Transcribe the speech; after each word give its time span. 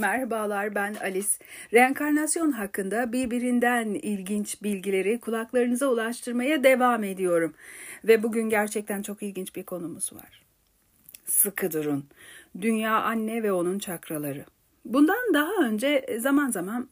Merhabalar 0.00 0.74
ben 0.74 0.94
Alice. 0.94 1.28
Reenkarnasyon 1.72 2.52
hakkında 2.52 3.12
birbirinden 3.12 3.88
ilginç 3.88 4.62
bilgileri 4.62 5.20
kulaklarınıza 5.20 5.86
ulaştırmaya 5.86 6.64
devam 6.64 7.04
ediyorum. 7.04 7.54
Ve 8.04 8.22
bugün 8.22 8.50
gerçekten 8.50 9.02
çok 9.02 9.22
ilginç 9.22 9.56
bir 9.56 9.62
konumuz 9.62 10.12
var. 10.12 10.42
Sıkı 11.24 11.72
durun. 11.72 12.06
Dünya 12.60 13.02
anne 13.02 13.42
ve 13.42 13.52
onun 13.52 13.78
çakraları. 13.78 14.44
Bundan 14.84 15.34
daha 15.34 15.66
önce 15.66 16.18
zaman 16.20 16.50
zaman 16.50 16.88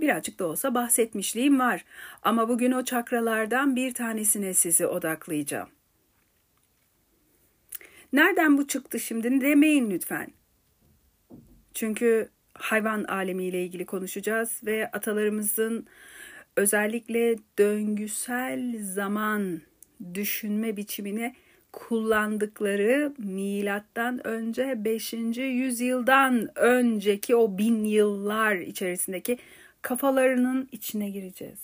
birazcık 0.00 0.38
da 0.38 0.46
olsa 0.46 0.74
bahsetmişliğim 0.74 1.60
var. 1.60 1.84
Ama 2.22 2.48
bugün 2.48 2.72
o 2.72 2.84
çakralardan 2.84 3.76
bir 3.76 3.94
tanesine 3.94 4.54
sizi 4.54 4.86
odaklayacağım. 4.86 5.68
Nereden 8.12 8.58
bu 8.58 8.66
çıktı 8.66 9.00
şimdi 9.00 9.40
demeyin 9.40 9.90
lütfen. 9.90 10.35
Çünkü 11.76 12.28
hayvan 12.54 13.04
alemiyle 13.04 13.62
ilgili 13.62 13.86
konuşacağız 13.86 14.60
ve 14.66 14.90
atalarımızın 14.90 15.86
özellikle 16.56 17.36
döngüsel 17.58 18.82
zaman 18.82 19.60
düşünme 20.14 20.76
biçimine 20.76 21.34
kullandıkları 21.72 23.12
milattan 23.18 24.26
önce 24.26 24.84
5. 24.84 25.12
yüzyıldan 25.38 26.58
önceki 26.58 27.36
o 27.36 27.58
bin 27.58 27.84
yıllar 27.84 28.56
içerisindeki 28.56 29.38
kafalarının 29.82 30.68
içine 30.72 31.10
gireceğiz. 31.10 31.60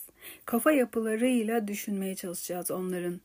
Kafa 0.47 0.73
yapılarıyla 0.73 1.69
düşünmeye 1.69 2.15
çalışacağız 2.15 2.71
onların. 2.71 3.21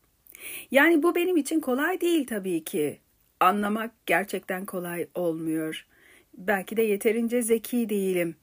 Yani 0.71 1.03
bu 1.03 1.15
benim 1.15 1.37
için 1.37 1.59
kolay 1.59 2.01
değil 2.01 2.27
tabii 2.27 2.63
ki. 2.63 2.99
Anlamak 3.39 3.91
gerçekten 4.05 4.65
kolay 4.65 5.07
olmuyor 5.15 5.85
belki 6.37 6.77
de 6.77 6.81
yeterince 6.81 7.41
zeki 7.41 7.89
değilim. 7.89 8.35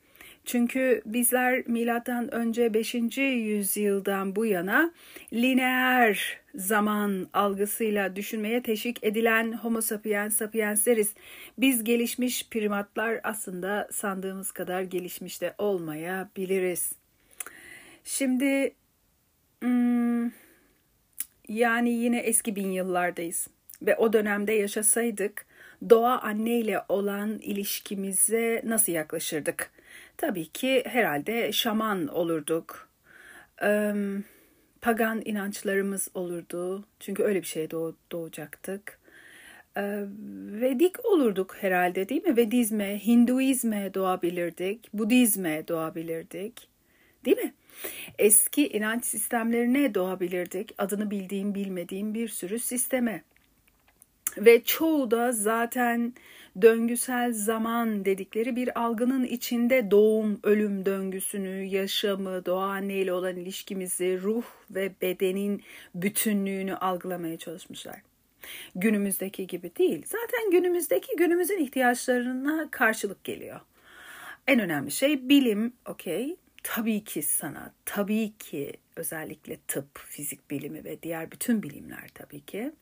Çünkü 0.44 1.02
bizler 1.06 1.68
milattan 1.68 2.34
önce 2.34 2.74
5. 2.74 2.94
yüzyıldan 3.18 4.36
bu 4.36 4.46
yana 4.46 4.92
lineer 5.32 6.40
zaman 6.54 7.28
algısıyla 7.32 8.16
düşünmeye 8.16 8.62
teşvik 8.62 9.04
edilen 9.04 9.52
Homo 9.52 9.80
sapiens 9.80 10.36
sapiensleriz. 10.36 11.14
Biz 11.58 11.84
gelişmiş 11.84 12.48
primatlar 12.48 13.20
aslında 13.22 13.88
sandığımız 13.92 14.52
kadar 14.52 14.82
gelişmiş 14.82 15.40
de 15.40 15.54
olmayabiliriz. 15.58 16.92
Şimdi 18.04 18.74
hmm, 19.60 20.30
yani 21.48 21.90
yine 21.90 22.18
eski 22.18 22.56
bin 22.56 22.70
yıllardayız 22.70 23.48
ve 23.82 23.96
o 23.96 24.12
dönemde 24.12 24.52
yaşasaydık 24.52 25.46
doğa 25.90 26.18
anne 26.18 26.58
ile 26.58 26.80
olan 26.88 27.38
ilişkimize 27.38 28.62
nasıl 28.64 28.92
yaklaşırdık? 28.92 29.70
Tabii 30.16 30.46
ki 30.46 30.82
herhalde 30.86 31.52
şaman 31.52 32.06
olurduk. 32.06 32.88
Ee, 33.62 33.94
pagan 34.80 35.22
inançlarımız 35.24 36.08
olurdu. 36.14 36.84
Çünkü 37.00 37.22
öyle 37.22 37.42
bir 37.42 37.46
şeye 37.46 37.70
doğ, 37.70 37.92
doğacaktık. 38.12 38.98
Ee, 39.76 40.04
Vedik 40.60 41.04
olurduk 41.04 41.56
herhalde 41.60 42.08
değil 42.08 42.24
mi? 42.24 42.36
Vedizme, 42.36 43.06
Hinduizme 43.06 43.94
doğabilirdik. 43.94 44.92
Budizme 44.92 45.68
doğabilirdik. 45.68 46.68
Değil 47.24 47.38
mi? 47.38 47.54
Eski 48.18 48.68
inanç 48.68 49.04
sistemlerine 49.04 49.94
doğabilirdik. 49.94 50.74
Adını 50.78 51.10
bildiğim 51.10 51.54
bilmediğim 51.54 52.14
bir 52.14 52.28
sürü 52.28 52.58
sisteme. 52.58 53.22
Ve 54.38 54.64
çoğu 54.64 55.10
da 55.10 55.32
zaten 55.32 56.14
döngüsel 56.62 57.32
zaman 57.32 58.04
dedikleri 58.04 58.56
bir 58.56 58.80
algının 58.80 59.24
içinde 59.24 59.90
doğum, 59.90 60.40
ölüm 60.42 60.86
döngüsünü, 60.86 61.64
yaşamı, 61.64 62.46
doğa 62.46 62.66
anneyle 62.66 63.12
olan 63.12 63.36
ilişkimizi, 63.36 64.20
ruh 64.22 64.44
ve 64.70 64.92
bedenin 65.02 65.62
bütünlüğünü 65.94 66.76
algılamaya 66.76 67.38
çalışmışlar. 67.38 68.02
Günümüzdeki 68.74 69.46
gibi 69.46 69.70
değil. 69.78 70.02
Zaten 70.06 70.50
günümüzdeki 70.50 71.16
günümüzün 71.16 71.58
ihtiyaçlarına 71.58 72.68
karşılık 72.70 73.24
geliyor. 73.24 73.60
En 74.46 74.60
önemli 74.60 74.90
şey 74.90 75.28
bilim, 75.28 75.72
okey. 75.86 76.36
Tabii 76.62 77.04
ki 77.04 77.22
sanat, 77.22 77.72
tabii 77.84 78.32
ki 78.38 78.72
özellikle 78.96 79.58
tıp, 79.68 79.98
fizik 79.98 80.50
bilimi 80.50 80.84
ve 80.84 81.02
diğer 81.02 81.30
bütün 81.30 81.62
bilimler 81.62 82.08
tabii 82.14 82.40
ki. 82.40 82.72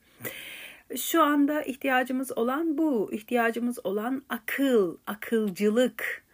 Şu 0.96 1.22
anda 1.22 1.62
ihtiyacımız 1.62 2.38
olan 2.38 2.78
bu. 2.78 3.12
İhtiyacımız 3.12 3.86
olan 3.86 4.22
akıl, 4.28 4.96
akılcılık, 5.06 6.24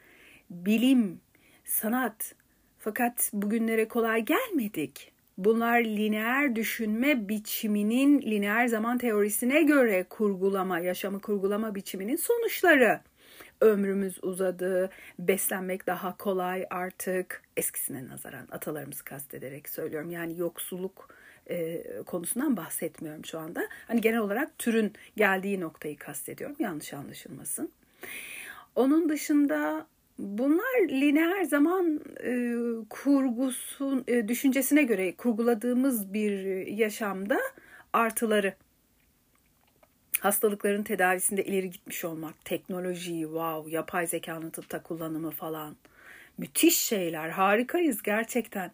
bilim, 0.51 1.21
sanat. 1.65 2.35
Fakat 2.79 3.31
bugünlere 3.33 3.89
kolay 3.89 4.25
gelmedik. 4.25 5.13
Bunlar 5.39 5.81
lineer 5.81 6.57
düşünme 6.57 7.29
biçiminin 7.29 8.23
lineer 8.23 8.67
zaman 8.67 8.99
teorisine 8.99 9.63
göre 9.63 10.05
kurgulama, 10.11 10.79
yaşamı 10.79 11.21
kurgulama 11.21 11.75
biçiminin 11.75 12.17
sonuçları. 12.17 13.01
Ömrümüz 13.61 14.25
uzadı, 14.25 14.91
beslenmek 15.19 15.87
daha 15.87 16.17
kolay 16.17 16.67
artık. 16.71 17.43
Eskisine 17.57 18.09
nazaran 18.09 18.49
atalarımızı 18.51 19.05
kastederek 19.05 19.69
söylüyorum. 19.69 20.11
Yani 20.11 20.39
yoksulluk 20.39 21.09
e, 21.51 21.85
konusundan 22.07 22.57
bahsetmiyorum 22.57 23.25
şu 23.25 23.39
anda. 23.39 23.69
Hani 23.87 24.01
genel 24.01 24.19
olarak 24.19 24.59
türün 24.59 24.93
geldiği 25.17 25.61
noktayı 25.61 25.97
kastediyorum. 25.97 26.57
Yanlış 26.59 26.95
anlaşılmasın. 26.95 27.73
Onun 28.75 29.09
dışında 29.09 29.87
bunlar 30.19 30.89
lineer 30.89 31.45
zaman 31.45 32.01
e, 32.25 32.55
kurgusu 32.91 34.05
e, 34.09 34.29
düşüncesine 34.29 34.83
göre 34.83 35.15
kurguladığımız 35.17 36.13
bir 36.15 36.67
yaşamda 36.67 37.39
artıları 37.93 38.55
hastalıkların 40.21 40.83
tedavisinde 40.83 41.45
ileri 41.45 41.71
gitmiş 41.71 42.05
olmak, 42.05 42.45
teknoloji, 42.45 43.21
wow, 43.21 43.71
yapay 43.71 44.07
zekanın 44.07 44.51
tıpta 44.51 44.83
kullanımı 44.83 45.31
falan. 45.31 45.77
Müthiş 46.39 46.79
şeyler, 46.79 47.29
harikayız 47.29 48.03
gerçekten. 48.03 48.71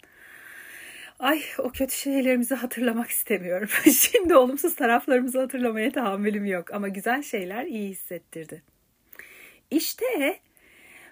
Ay 1.19 1.43
o 1.59 1.71
kötü 1.71 1.95
şeylerimizi 1.95 2.55
hatırlamak 2.55 3.11
istemiyorum. 3.11 3.69
Şimdi 3.93 4.37
olumsuz 4.37 4.77
taraflarımızı 4.77 5.41
hatırlamaya 5.41 5.93
tahammülüm 5.93 6.45
yok 6.45 6.75
ama 6.75 6.89
güzel 6.89 7.23
şeyler 7.23 7.65
iyi 7.65 7.89
hissettirdi. 7.89 8.63
İşte 9.71 10.41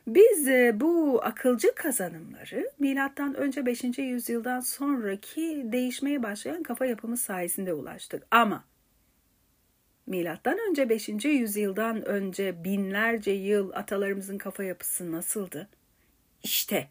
biz 0.06 0.48
e, 0.48 0.80
bu 0.80 1.20
akılcı 1.24 1.74
kazanımları 1.74 2.70
milattan 2.78 3.34
önce 3.34 3.66
5. 3.66 3.98
yüzyıldan 3.98 4.60
sonraki 4.60 5.62
değişmeye 5.64 6.22
başlayan 6.22 6.62
kafa 6.62 6.86
yapımız 6.86 7.20
sayesinde 7.20 7.72
ulaştık. 7.72 8.26
Ama 8.30 8.64
milattan 10.12 10.58
önce 10.70 10.88
5. 10.88 11.08
yüzyıldan 11.24 12.04
önce 12.04 12.64
binlerce 12.64 13.30
yıl 13.30 13.72
atalarımızın 13.72 14.38
kafa 14.38 14.64
yapısı 14.64 15.12
nasıldı? 15.12 15.68
İşte 16.42 16.88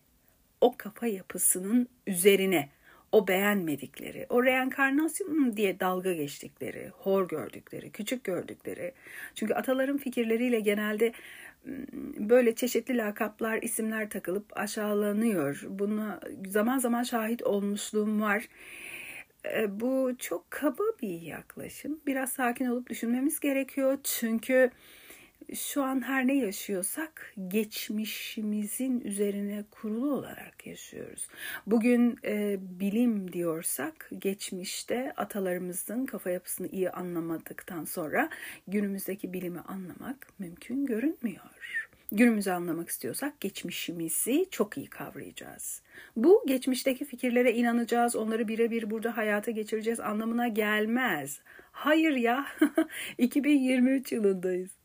o 0.62 0.78
kafa 0.78 1.08
yapısının 1.08 1.88
üzerine 2.08 2.70
o 3.12 3.28
beğenmedikleri, 3.28 4.26
o 4.30 4.44
reenkarnasyon 4.44 5.58
diye 5.58 5.80
dalga 5.80 6.14
geçtikleri, 6.14 6.90
hor 6.90 7.28
gördükleri, 7.28 7.92
küçük 7.92 8.24
gördükleri. 8.24 8.94
Çünkü 9.36 9.54
ataların 9.54 9.98
fikirleriyle 9.98 10.60
genelde 10.60 11.14
böyle 12.18 12.56
çeşitli 12.56 12.98
lakaplar, 12.98 13.62
isimler 13.62 14.10
takılıp 14.10 14.58
aşağılanıyor. 14.58 15.66
Buna 15.70 16.20
zaman 16.48 16.80
zaman 16.80 17.04
şahit 17.04 17.44
olmuşluğum 17.44 18.22
var. 18.22 18.48
E, 19.46 19.80
bu 19.80 20.12
çok 20.20 20.52
kaba 20.52 20.84
bir 21.02 21.22
yaklaşım. 21.22 22.00
Biraz 22.08 22.32
sakin 22.32 22.66
olup 22.66 22.90
düşünmemiz 22.90 23.40
gerekiyor. 23.40 23.98
Çünkü 24.04 24.72
şu 25.56 25.84
an 25.84 26.02
her 26.02 26.28
ne 26.28 26.34
yaşıyorsak 26.34 27.34
geçmişimizin 27.48 29.02
üzerine 29.02 29.64
kurulu 29.72 30.14
olarak 30.14 30.68
yaşıyoruz. 30.68 31.28
Bugün 31.68 32.20
e, 32.26 32.58
bilim 32.62 33.34
diyorsak 33.34 34.10
geçmişte 34.20 35.14
atalarımızın 35.18 36.06
kafa 36.06 36.30
yapısını 36.30 36.68
iyi 36.68 36.92
anlamadıktan 36.92 37.86
sonra 37.86 38.30
günümüzdeki 38.68 39.34
bilimi 39.34 39.60
anlamak 39.60 40.28
mümkün 40.40 40.86
görünmüyor. 40.86 41.81
Günümüzü 42.12 42.52
anlamak 42.52 42.90
istiyorsak 42.90 43.42
geçmişimizi 43.42 44.48
çok 44.52 44.78
iyi 44.78 44.88
kavrayacağız. 44.88 45.82
Bu 46.16 46.44
geçmişteki 46.48 47.06
fikirlere 47.06 47.54
inanacağız, 47.54 48.16
onları 48.16 48.48
birebir 48.48 48.90
burada 48.90 49.18
hayata 49.18 49.52
geçireceğiz 49.52 50.00
anlamına 50.00 50.48
gelmez. 50.48 51.42
Hayır 51.72 52.16
ya, 52.16 52.46
2023 53.18 54.12
yılındayız. 54.12 54.81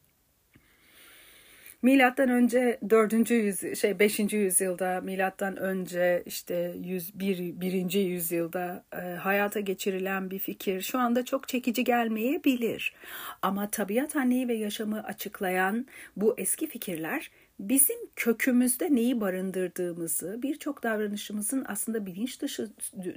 Milattan 1.82 2.28
önce 2.28 2.78
4. 2.90 3.30
yüzyıl 3.30 3.74
şey 3.74 3.98
5. 3.98 4.18
yüzyılda 4.32 5.00
milattan 5.00 5.56
önce 5.56 6.22
işte 6.26 6.74
101 6.84 7.60
1. 7.60 7.92
yüzyılda 7.92 8.84
e, 8.92 8.96
hayata 8.96 9.60
geçirilen 9.60 10.30
bir 10.30 10.38
fikir 10.38 10.82
şu 10.82 10.98
anda 10.98 11.24
çok 11.24 11.48
çekici 11.48 11.84
gelmeyebilir. 11.84 12.94
Ama 13.42 13.70
tabiat 13.70 14.16
anneyi 14.16 14.48
ve 14.48 14.54
yaşamı 14.54 15.02
açıklayan 15.02 15.86
bu 16.16 16.34
eski 16.38 16.66
fikirler 16.66 17.30
bizim 17.60 17.96
kökümüzde 18.16 18.94
neyi 18.94 19.20
barındırdığımızı, 19.20 20.42
birçok 20.42 20.82
davranışımızın 20.82 21.64
aslında 21.68 22.06
bilinç 22.06 22.40
dışı 22.40 22.68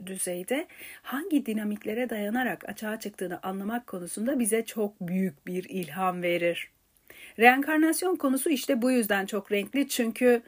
düzeyde 0.06 0.68
hangi 1.02 1.46
dinamiklere 1.46 2.10
dayanarak 2.10 2.70
açığa 2.70 3.00
çıktığını 3.00 3.40
anlamak 3.44 3.88
konusunda 3.88 4.40
bize 4.40 4.66
çok 4.66 5.02
büyük 5.02 5.48
bir 5.48 5.64
ilham 5.70 6.22
verir. 6.22 6.72
Reenkarnasyon 7.40 8.16
konusu 8.16 8.50
işte 8.50 8.82
bu 8.82 8.92
yüzden 8.92 9.26
çok 9.26 9.52
renkli 9.52 9.88
çünkü 9.88 10.42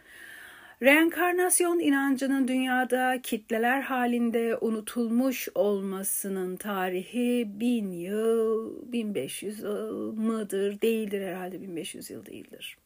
reenkarnasyon 0.82 1.80
inancının 1.80 2.48
dünyada 2.48 3.22
kitleler 3.24 3.82
halinde 3.82 4.58
unutulmuş 4.62 5.50
olmasının 5.56 6.56
tarihi 6.56 7.48
bin 7.60 7.92
yıl, 7.92 8.76
1500 8.92 9.60
yıl 9.60 10.14
mıdır? 10.14 10.82
Değildir 10.82 11.22
herhalde 11.22 11.62
1500 11.62 12.10
yıl 12.10 12.26
değildir. 12.26 12.78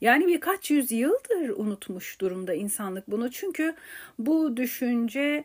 Yani 0.00 0.26
birkaç 0.26 0.70
yüzyıldır 0.70 1.48
unutmuş 1.48 2.20
durumda 2.20 2.54
insanlık 2.54 3.10
bunu. 3.10 3.30
Çünkü 3.30 3.74
bu 4.18 4.56
düşünce 4.56 5.44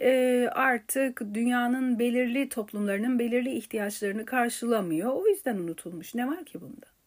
e, 0.00 0.48
artık 0.52 1.22
dünyanın 1.34 1.98
belirli 1.98 2.48
toplumlarının 2.48 3.18
belirli 3.18 3.50
ihtiyaçlarını 3.50 4.24
karşılamıyor. 4.24 5.12
O 5.12 5.28
yüzden 5.28 5.56
unutulmuş. 5.56 6.14
Ne 6.14 6.26
var 6.26 6.44
ki 6.44 6.60
bunda? 6.60 6.97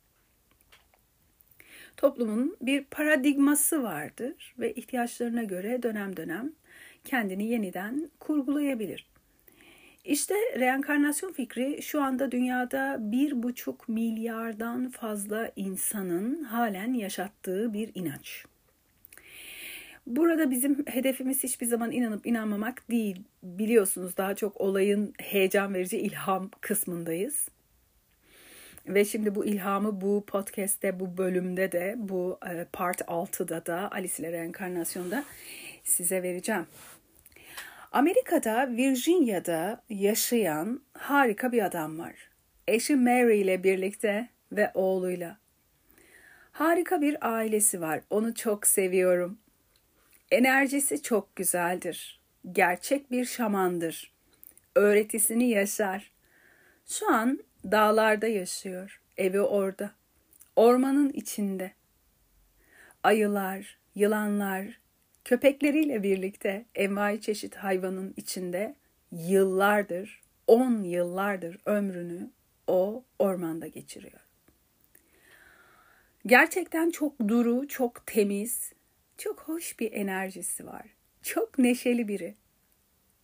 Toplumun 1.98 2.58
bir 2.62 2.84
paradigması 2.84 3.84
vardır 3.84 4.56
ve 4.60 4.74
ihtiyaçlarına 4.74 5.44
göre 5.44 5.84
dönem 5.84 6.18
dönem 6.18 6.52
kendini 7.04 7.48
yeniden 7.48 8.10
kurgulayabilir. 8.20 9.12
İşte 10.06 10.36
reenkarnasyon 10.60 11.32
fikri 11.32 11.82
şu 11.82 12.02
anda 12.02 12.32
dünyada 12.32 12.98
bir 13.00 13.44
buçuk 13.44 13.90
milyardan 13.90 14.90
fazla 14.90 15.52
insanın 15.56 16.44
halen 16.44 16.94
yaşattığı 16.94 17.74
bir 17.74 17.92
inanç. 17.96 18.46
Burada 20.08 20.52
bizim 20.52 20.86
hedefimiz 20.88 21.44
hiçbir 21.44 21.66
zaman 21.66 21.92
inanıp 21.92 22.28
inanmamak 22.28 22.90
değil. 22.90 23.24
Biliyorsunuz 23.44 24.18
daha 24.18 24.36
çok 24.36 24.62
olayın 24.62 25.14
heyecan 25.20 25.74
verici 25.74 25.98
ilham 25.98 26.50
kısmındayız. 26.62 27.48
Ve 28.88 29.06
şimdi 29.06 29.36
bu 29.36 29.46
ilhamı 29.46 30.02
bu 30.02 30.24
podcast'te, 30.28 31.00
bu 31.00 31.18
bölümde 31.18 31.72
de, 31.72 31.96
bu 31.98 32.40
e, 32.50 32.66
part 32.74 33.02
6'da 33.02 33.66
da 33.66 33.92
Alice 33.92 34.14
ile 34.20 34.32
Reenkarnasyon'da 34.32 35.24
size 35.84 36.24
vereceğim. 36.24 36.66
Amerika'da 37.92 38.70
Virginia'da 38.72 39.84
yaşayan 39.90 40.82
harika 40.94 41.52
bir 41.52 41.66
adam 41.66 42.00
var. 42.00 42.14
Eşi 42.68 42.96
Mary 42.96 43.42
ile 43.42 43.64
birlikte 43.64 44.30
ve 44.52 44.72
oğluyla. 44.74 45.38
Harika 46.52 47.02
bir 47.02 47.34
ailesi 47.36 47.82
var. 47.82 48.02
Onu 48.10 48.36
çok 48.36 48.68
seviyorum. 48.68 49.38
Enerjisi 50.32 51.02
çok 51.02 51.36
güzeldir. 51.36 52.22
Gerçek 52.52 53.12
bir 53.12 53.26
şamandır. 53.26 54.12
Öğretisini 54.76 55.50
yaşar. 55.50 56.12
Şu 56.86 57.14
an 57.14 57.40
dağlarda 57.64 58.28
yaşıyor. 58.28 59.02
Evi 59.18 59.42
orada. 59.42 59.92
Ormanın 60.56 61.10
içinde. 61.10 61.72
Ayılar, 63.04 63.78
yılanlar, 63.96 64.82
Köpekleriyle 65.26 66.04
birlikte 66.04 66.66
envai 66.76 67.22
çeşit 67.22 67.56
hayvanın 67.56 68.14
içinde 68.18 68.76
yıllardır, 69.12 70.22
on 70.48 70.84
yıllardır 70.84 71.60
ömrünü 71.66 72.30
o 72.68 73.04
ormanda 73.20 73.68
geçiriyor. 73.68 74.20
Gerçekten 76.26 76.90
çok 76.90 77.20
duru, 77.28 77.68
çok 77.68 78.06
temiz, 78.06 78.74
çok 79.18 79.40
hoş 79.40 79.80
bir 79.80 79.92
enerjisi 79.92 80.68
var. 80.68 80.86
Çok 81.22 81.58
neşeli 81.58 82.08
biri. 82.08 82.36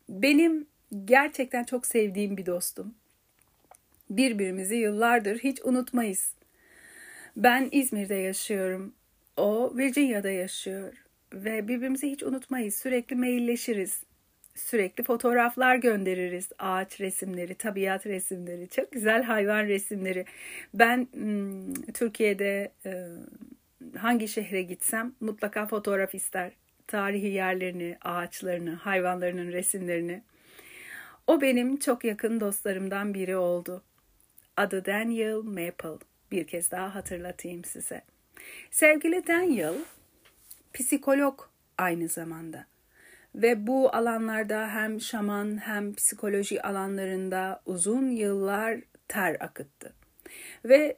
Benim 0.09 0.67
gerçekten 1.05 1.63
çok 1.63 1.85
sevdiğim 1.85 2.37
bir 2.37 2.45
dostum. 2.45 2.95
Birbirimizi 4.09 4.75
yıllardır 4.75 5.39
hiç 5.39 5.59
unutmayız. 5.63 6.33
Ben 7.37 7.69
İzmir'de 7.71 8.15
yaşıyorum. 8.15 8.93
O 9.37 9.73
Virginia'da 9.77 10.29
yaşıyor 10.29 10.93
ve 11.33 11.67
birbirimizi 11.67 12.11
hiç 12.11 12.23
unutmayız. 12.23 12.75
Sürekli 12.75 13.15
mailleşiriz. 13.15 14.03
Sürekli 14.55 15.03
fotoğraflar 15.03 15.75
göndeririz. 15.75 16.49
Ağaç 16.59 17.01
resimleri, 17.01 17.55
tabiat 17.55 18.05
resimleri, 18.05 18.69
çok 18.69 18.91
güzel 18.91 19.23
hayvan 19.23 19.65
resimleri. 19.65 20.25
Ben 20.73 21.07
hmm, 21.13 21.73
Türkiye'de 21.73 22.71
e, 22.85 23.07
hangi 23.97 24.27
şehre 24.27 24.61
gitsem 24.61 25.13
mutlaka 25.19 25.65
fotoğraf 25.65 26.15
ister. 26.15 26.51
Tarihi 26.87 27.27
yerlerini, 27.27 27.97
ağaçlarını, 28.01 28.73
hayvanlarının 28.73 29.51
resimlerini. 29.51 30.23
O 31.27 31.41
benim 31.41 31.77
çok 31.77 32.03
yakın 32.03 32.39
dostlarımdan 32.39 33.13
biri 33.13 33.37
oldu. 33.37 33.83
Adı 34.57 34.85
Daniel 34.85 35.35
Maple. 35.35 36.05
Bir 36.31 36.47
kez 36.47 36.71
daha 36.71 36.95
hatırlatayım 36.95 37.63
size. 37.63 38.01
Sevgili 38.71 39.27
Daniel, 39.27 39.73
psikolog 40.73 41.41
aynı 41.77 42.07
zamanda. 42.07 42.65
Ve 43.35 43.67
bu 43.67 43.95
alanlarda 43.95 44.67
hem 44.67 45.01
şaman 45.01 45.57
hem 45.57 45.93
psikoloji 45.93 46.61
alanlarında 46.61 47.61
uzun 47.65 48.09
yıllar 48.09 48.79
ter 49.07 49.37
akıttı. 49.39 49.93
Ve 50.65 50.97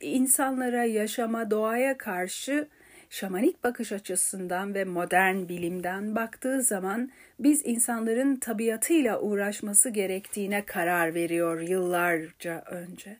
insanlara, 0.00 0.84
yaşama, 0.84 1.50
doğaya 1.50 1.98
karşı 1.98 2.68
şamanik 3.10 3.64
bakış 3.64 3.92
açısından 3.92 4.74
ve 4.74 4.84
modern 4.84 5.48
bilimden 5.48 6.14
baktığı 6.14 6.62
zaman 6.62 7.10
biz 7.38 7.62
insanların 7.64 8.36
tabiatıyla 8.36 9.20
uğraşması 9.20 9.90
gerektiğine 9.90 10.64
karar 10.64 11.14
veriyor 11.14 11.60
yıllarca 11.60 12.64
önce. 12.66 13.16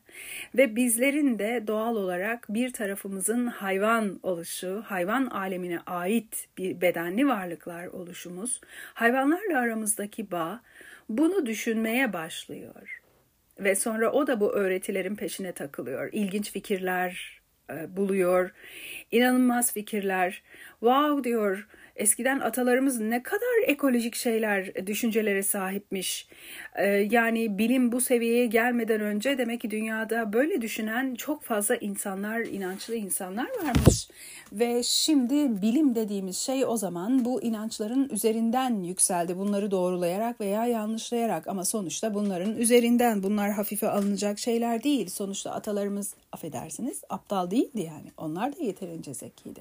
Ve 0.56 0.76
bizlerin 0.76 1.38
de 1.38 1.64
doğal 1.66 1.96
olarak 1.96 2.46
bir 2.48 2.72
tarafımızın 2.72 3.46
hayvan 3.46 4.20
oluşu, 4.22 4.82
hayvan 4.86 5.26
alemine 5.26 5.80
ait 5.86 6.48
bir 6.58 6.80
bedenli 6.80 7.28
varlıklar 7.28 7.86
oluşumuz, 7.86 8.60
hayvanlarla 8.94 9.58
aramızdaki 9.58 10.30
bağ 10.30 10.60
bunu 11.08 11.46
düşünmeye 11.46 12.12
başlıyor. 12.12 13.02
Ve 13.60 13.74
sonra 13.74 14.12
o 14.12 14.26
da 14.26 14.40
bu 14.40 14.52
öğretilerin 14.52 15.16
peşine 15.16 15.52
takılıyor. 15.52 16.08
İlginç 16.12 16.52
fikirler 16.52 17.35
buluyor. 17.88 18.50
İnanılmaz 19.10 19.72
fikirler. 19.72 20.42
Wow 20.80 21.24
diyor 21.24 21.66
Eskiden 21.96 22.40
atalarımız 22.40 23.00
ne 23.00 23.22
kadar 23.22 23.62
ekolojik 23.66 24.14
şeyler, 24.14 24.70
e, 24.74 24.86
düşüncelere 24.86 25.42
sahipmiş. 25.42 26.28
Ee, 26.74 26.84
yani 26.86 27.58
bilim 27.58 27.92
bu 27.92 28.00
seviyeye 28.00 28.46
gelmeden 28.46 29.00
önce 29.00 29.38
demek 29.38 29.60
ki 29.60 29.70
dünyada 29.70 30.32
böyle 30.32 30.62
düşünen 30.62 31.14
çok 31.14 31.42
fazla 31.42 31.76
insanlar, 31.76 32.40
inançlı 32.40 32.94
insanlar 32.94 33.46
varmış. 33.62 34.08
Ve 34.52 34.82
şimdi 34.82 35.62
bilim 35.62 35.94
dediğimiz 35.94 36.36
şey 36.36 36.64
o 36.66 36.76
zaman 36.76 37.24
bu 37.24 37.42
inançların 37.42 38.08
üzerinden 38.08 38.82
yükseldi. 38.82 39.38
Bunları 39.38 39.70
doğrulayarak 39.70 40.40
veya 40.40 40.66
yanlışlayarak 40.66 41.48
ama 41.48 41.64
sonuçta 41.64 42.14
bunların 42.14 42.56
üzerinden 42.56 43.22
bunlar 43.22 43.52
hafife 43.52 43.88
alınacak 43.88 44.38
şeyler 44.38 44.82
değil. 44.82 45.08
Sonuçta 45.08 45.50
atalarımız 45.50 46.14
affedersiniz 46.32 47.00
aptal 47.08 47.50
değildi 47.50 47.80
yani. 47.80 48.12
Onlar 48.16 48.56
da 48.56 48.64
yeterince 48.64 49.14
zekiydi. 49.14 49.60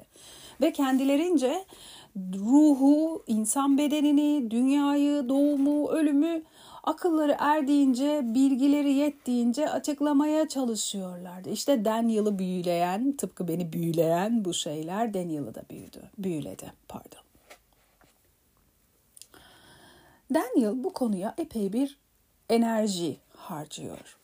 Ve 0.61 0.73
kendilerince 0.73 1.65
ruhu, 2.15 3.23
insan 3.27 3.77
bedenini, 3.77 4.51
dünyayı, 4.51 5.29
doğumu, 5.29 5.89
ölümü 5.89 6.43
akılları 6.83 7.35
erdiğince, 7.39 8.21
bilgileri 8.23 8.93
yettiğince 8.93 9.69
açıklamaya 9.69 10.47
çalışıyorlardı. 10.47 11.49
İşte 11.49 11.85
Daniel'ı 11.85 12.39
büyüleyen, 12.39 13.11
tıpkı 13.11 13.47
beni 13.47 13.73
büyüleyen 13.73 14.45
bu 14.45 14.53
şeyler 14.53 15.13
Daniel'ı 15.13 15.55
da 15.55 15.61
büyüdü, 15.69 16.01
büyüledi, 16.17 16.73
pardon. 16.87 17.25
Daniel 20.33 20.83
bu 20.83 20.93
konuya 20.93 21.33
epey 21.37 21.73
bir 21.73 21.97
enerji 22.49 23.17
harcıyor 23.35 24.17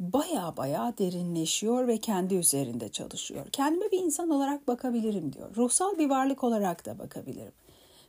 baya 0.00 0.56
baya 0.56 0.94
derinleşiyor 0.98 1.86
ve 1.86 1.98
kendi 1.98 2.34
üzerinde 2.34 2.88
çalışıyor. 2.88 3.46
Kendime 3.52 3.92
bir 3.92 3.98
insan 3.98 4.30
olarak 4.30 4.68
bakabilirim 4.68 5.32
diyor. 5.32 5.56
Ruhsal 5.56 5.98
bir 5.98 6.10
varlık 6.10 6.44
olarak 6.44 6.86
da 6.86 6.98
bakabilirim. 6.98 7.52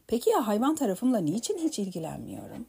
Peki 0.07 0.29
ya 0.29 0.47
hayvan 0.47 0.75
tarafımla 0.75 1.17
niçin 1.17 1.57
hiç 1.57 1.79
ilgilenmiyorum? 1.79 2.65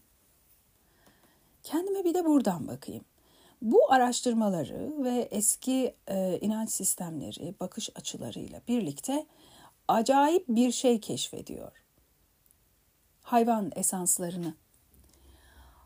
Kendime 1.62 2.04
bir 2.04 2.14
de 2.14 2.24
buradan 2.24 2.68
bakayım. 2.68 3.04
Bu 3.62 3.92
araştırmaları 3.92 4.92
ve 5.04 5.28
eski 5.30 5.94
e, 6.06 6.38
inanç 6.40 6.70
sistemleri, 6.70 7.54
bakış 7.60 7.90
açılarıyla 7.96 8.60
birlikte 8.68 9.26
acayip 9.88 10.44
bir 10.48 10.72
şey 10.72 11.00
keşfediyor. 11.00 11.72
Hayvan 13.22 13.72
esanslarını. 13.76 14.54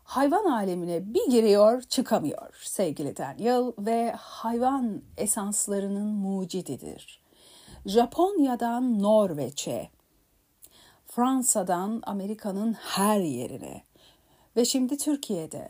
Hayvan 0.03 0.45
alemine 0.45 1.13
bir 1.13 1.29
giriyor 1.31 1.81
çıkamıyor 1.81 2.59
sevgili 2.63 3.17
Daniel 3.17 3.71
ve 3.79 4.11
hayvan 4.11 5.01
esanslarının 5.17 6.07
mucididir. 6.07 7.21
Japonya'dan 7.85 9.03
Norveç'e, 9.03 9.89
Fransa'dan 11.07 12.01
Amerika'nın 12.05 12.73
her 12.73 13.19
yerine 13.19 13.83
ve 14.55 14.65
şimdi 14.65 14.97
Türkiye'de 14.97 15.69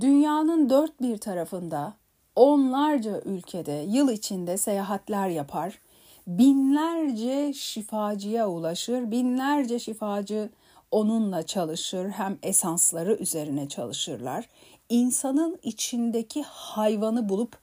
dünyanın 0.00 0.70
dört 0.70 1.00
bir 1.00 1.18
tarafında 1.18 1.94
onlarca 2.36 3.20
ülkede 3.20 3.84
yıl 3.88 4.10
içinde 4.10 4.56
seyahatler 4.56 5.28
yapar, 5.28 5.80
binlerce 6.26 7.52
şifacıya 7.52 8.48
ulaşır, 8.48 9.10
binlerce 9.10 9.78
şifacı 9.78 10.50
onunla 10.90 11.42
çalışır, 11.42 12.08
hem 12.08 12.38
esansları 12.42 13.14
üzerine 13.14 13.68
çalışırlar. 13.68 14.48
İnsanın 14.88 15.58
içindeki 15.62 16.42
hayvanı 16.42 17.28
bulup 17.28 17.58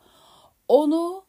onu 0.67 1.23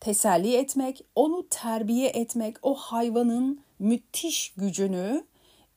teselli 0.00 0.56
etmek, 0.56 1.04
onu 1.14 1.46
terbiye 1.50 2.08
etmek, 2.08 2.56
o 2.62 2.74
hayvanın 2.74 3.60
müthiş 3.78 4.52
gücünü 4.56 5.24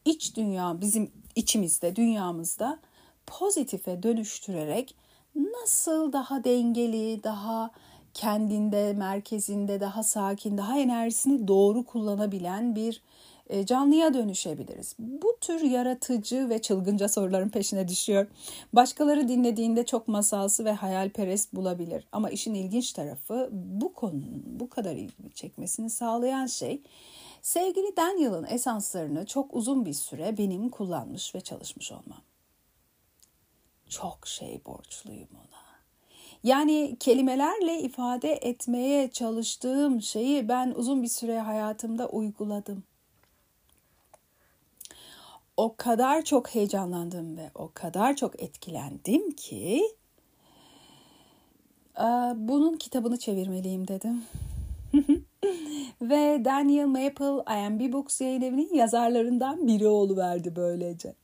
iç 0.06 0.36
dünya 0.38 0.82
bizim 0.82 1.12
içimizde, 1.36 1.96
dünyamızda 1.96 2.80
pozitife 3.28 4.04
dönüştürerek 4.04 4.96
nasıl 5.36 6.14
daha 6.14 6.44
dengeli, 6.44 7.24
daha 7.24 7.72
kendinde, 8.14 8.94
merkezinde, 8.94 9.80
daha 9.80 10.04
sakin, 10.04 10.58
daha 10.58 10.80
enerjisini 10.80 11.48
doğru 11.48 11.84
kullanabilen 11.86 12.76
bir 12.76 13.02
canlıya 13.66 14.14
dönüşebiliriz. 14.14 14.96
Bu 15.00 15.38
tür 15.42 15.62
yaratıcı 15.62 16.50
ve 16.50 16.62
çılgınca 16.62 17.10
soruların 17.10 17.50
peşine 17.50 17.88
düşüyor. 17.88 18.28
Başkaları 18.74 19.28
dinlediğinde 19.28 19.86
çok 19.86 20.08
masalsı 20.08 20.66
ve 20.66 20.72
hayalperest 20.72 21.56
bulabilir. 21.56 22.08
Ama 22.12 22.30
işin 22.30 22.54
ilginç 22.54 22.94
tarafı 22.94 23.50
bu 23.52 23.94
konunun 23.94 24.44
bu 24.46 24.70
kadar 24.70 24.96
ilgimi 24.96 25.32
çekmesini 25.34 25.90
sağlayan 25.90 26.46
şey 26.46 26.82
sevgili 27.42 27.98
Daniel'ın 27.98 28.48
esanslarını 28.50 29.26
çok 29.26 29.56
uzun 29.56 29.86
bir 29.86 29.94
süre 29.94 30.38
benim 30.38 30.70
kullanmış 30.70 31.36
ve 31.36 31.42
çalışmış 31.42 31.92
olmam. 31.92 32.22
Çok 33.90 34.28
şey 34.28 34.62
borçluyum 34.66 35.30
ona. 35.34 35.62
Yani 36.44 36.98
kelimelerle 37.00 37.80
ifade 37.80 38.34
etmeye 38.34 39.12
çalıştığım 39.12 40.02
şeyi 40.02 40.50
ben 40.50 40.74
uzun 40.76 41.04
bir 41.04 41.08
süre 41.08 41.40
hayatımda 41.40 42.10
uyguladım 42.10 42.84
o 45.62 45.76
kadar 45.78 46.22
çok 46.22 46.56
heyecanlandım 46.56 47.38
ve 47.38 47.52
o 47.56 47.72
kadar 47.74 48.16
çok 48.16 48.44
etkilendim 48.44 49.32
ki 49.32 49.84
bunun 52.36 52.78
kitabını 52.78 53.20
çevirmeliyim 53.20 53.88
dedim. 53.88 54.24
ve 56.02 56.46
Daniel 56.46 56.86
Maple 56.86 57.66
IMB 57.66 57.94
Books 57.94 58.22
yayın 58.22 58.42
evinin 58.42 58.74
yazarlarından 58.74 59.68
biri 59.68 60.18
verdi 60.18 60.56
böylece. 60.56 61.16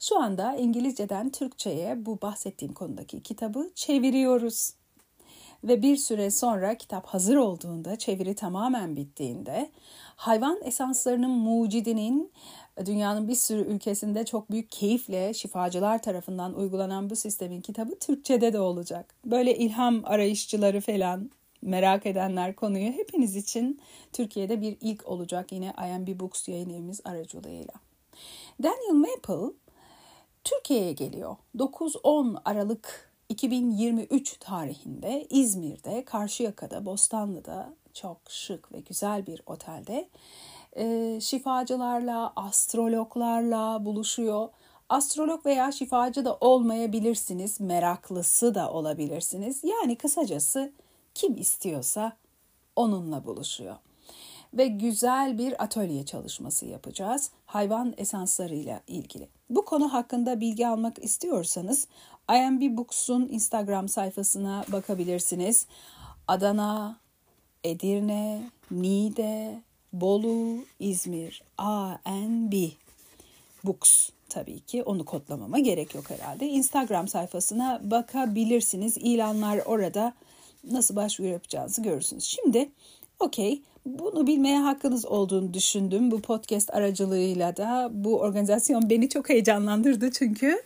Şu 0.00 0.18
anda 0.18 0.54
İngilizceden 0.56 1.30
Türkçe'ye 1.30 2.06
bu 2.06 2.20
bahsettiğim 2.22 2.74
konudaki 2.74 3.22
kitabı 3.22 3.70
çeviriyoruz. 3.74 4.72
Ve 5.64 5.82
bir 5.82 5.96
süre 5.96 6.30
sonra 6.30 6.74
kitap 6.74 7.06
hazır 7.06 7.36
olduğunda, 7.36 7.96
çeviri 7.96 8.34
tamamen 8.34 8.96
bittiğinde 8.96 9.70
hayvan 10.16 10.58
esanslarının 10.62 11.30
mucidinin 11.30 12.32
dünyanın 12.86 13.28
bir 13.28 13.34
sürü 13.34 13.60
ülkesinde 13.60 14.24
çok 14.24 14.50
büyük 14.50 14.70
keyifle 14.70 15.34
şifacılar 15.34 16.02
tarafından 16.02 16.54
uygulanan 16.54 17.10
bu 17.10 17.16
sistemin 17.16 17.60
kitabı 17.60 17.98
Türkçe'de 17.98 18.52
de 18.52 18.60
olacak. 18.60 19.14
Böyle 19.24 19.56
ilham 19.56 20.02
arayışçıları 20.04 20.80
falan 20.80 21.30
merak 21.62 22.06
edenler 22.06 22.56
konuyu 22.56 22.92
hepiniz 22.92 23.36
için 23.36 23.80
Türkiye'de 24.12 24.60
bir 24.60 24.76
ilk 24.80 25.08
olacak 25.08 25.52
yine 25.52 25.74
IMB 25.88 26.20
Books 26.20 26.48
yayın 26.48 26.70
evimiz 26.70 27.00
aracılığıyla. 27.04 27.74
Daniel 28.62 28.92
Maple 28.94 29.52
Türkiye'ye 30.44 30.92
geliyor. 30.92 31.36
9-10 31.56 32.40
Aralık 32.44 33.10
2023 33.28 34.36
tarihinde 34.40 35.26
İzmir'de, 35.30 36.04
Karşıyaka'da, 36.04 36.86
Bostanlı'da 36.86 37.74
çok 37.94 38.18
şık 38.28 38.72
ve 38.72 38.80
güzel 38.80 39.26
bir 39.26 39.42
otelde 39.46 40.08
e, 40.76 41.18
şifacılarla, 41.20 42.32
astrologlarla 42.36 43.84
buluşuyor. 43.84 44.48
Astrolog 44.88 45.46
veya 45.46 45.72
şifacı 45.72 46.24
da 46.24 46.36
olmayabilirsiniz, 46.40 47.60
meraklısı 47.60 48.54
da 48.54 48.72
olabilirsiniz. 48.72 49.64
Yani 49.64 49.96
kısacası 49.96 50.72
kim 51.14 51.36
istiyorsa 51.36 52.12
onunla 52.76 53.24
buluşuyor. 53.24 53.76
Ve 54.54 54.66
güzel 54.66 55.38
bir 55.38 55.62
atölye 55.62 56.04
çalışması 56.04 56.66
yapacağız 56.66 57.30
hayvan 57.46 57.94
esanslarıyla 57.96 58.80
ilgili. 58.86 59.28
Bu 59.50 59.64
konu 59.64 59.92
hakkında 59.92 60.40
bilgi 60.40 60.66
almak 60.66 61.04
istiyorsanız 61.04 61.88
IMB 62.30 62.76
Books'un 62.76 63.28
Instagram 63.28 63.88
sayfasına 63.88 64.64
bakabilirsiniz. 64.72 65.66
Adana, 66.28 66.96
Edirne, 67.64 68.50
Niğde, 68.70 69.62
Bolu, 69.92 70.64
İzmir, 70.80 71.42
ANB 71.58 72.52
Books 73.64 74.10
tabii 74.28 74.60
ki 74.60 74.82
onu 74.82 75.04
kodlamama 75.04 75.58
gerek 75.58 75.94
yok 75.94 76.10
herhalde. 76.10 76.46
Instagram 76.46 77.08
sayfasına 77.08 77.80
bakabilirsiniz. 77.84 78.96
İlanlar 78.96 79.60
orada 79.66 80.14
nasıl 80.70 80.96
başvuru 80.96 81.28
yapacağınızı 81.28 81.82
görürsünüz. 81.82 82.24
Şimdi 82.24 82.68
okey 83.18 83.62
bunu 83.86 84.26
bilmeye 84.26 84.58
hakkınız 84.58 85.06
olduğunu 85.06 85.54
düşündüm. 85.54 86.10
Bu 86.10 86.20
podcast 86.20 86.74
aracılığıyla 86.74 87.56
da 87.56 87.90
bu 87.92 88.20
organizasyon 88.20 88.90
beni 88.90 89.08
çok 89.08 89.28
heyecanlandırdı 89.28 90.10
çünkü. 90.10 90.62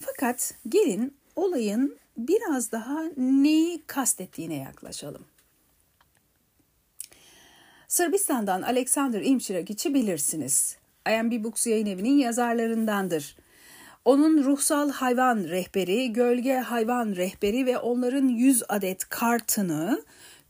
Fakat 0.00 0.54
gelin 0.68 1.16
olayın 1.36 1.96
biraz 2.16 2.72
daha 2.72 3.02
neyi 3.16 3.82
kastettiğine 3.86 4.56
yaklaşalım. 4.56 5.24
Sırbistan'dan 7.88 8.62
Alexander 8.62 9.22
İmçiragic'i 9.22 9.94
bilirsiniz. 9.94 10.76
IMB 11.10 11.44
Books 11.44 11.66
yayın 11.66 11.86
evinin 11.86 12.18
yazarlarındandır. 12.18 13.36
Onun 14.04 14.44
ruhsal 14.44 14.90
hayvan 14.90 15.44
rehberi, 15.44 16.12
gölge 16.12 16.54
hayvan 16.54 17.16
rehberi 17.16 17.66
ve 17.66 17.78
onların 17.78 18.28
100 18.28 18.62
adet 18.68 19.08
kartını 19.08 20.02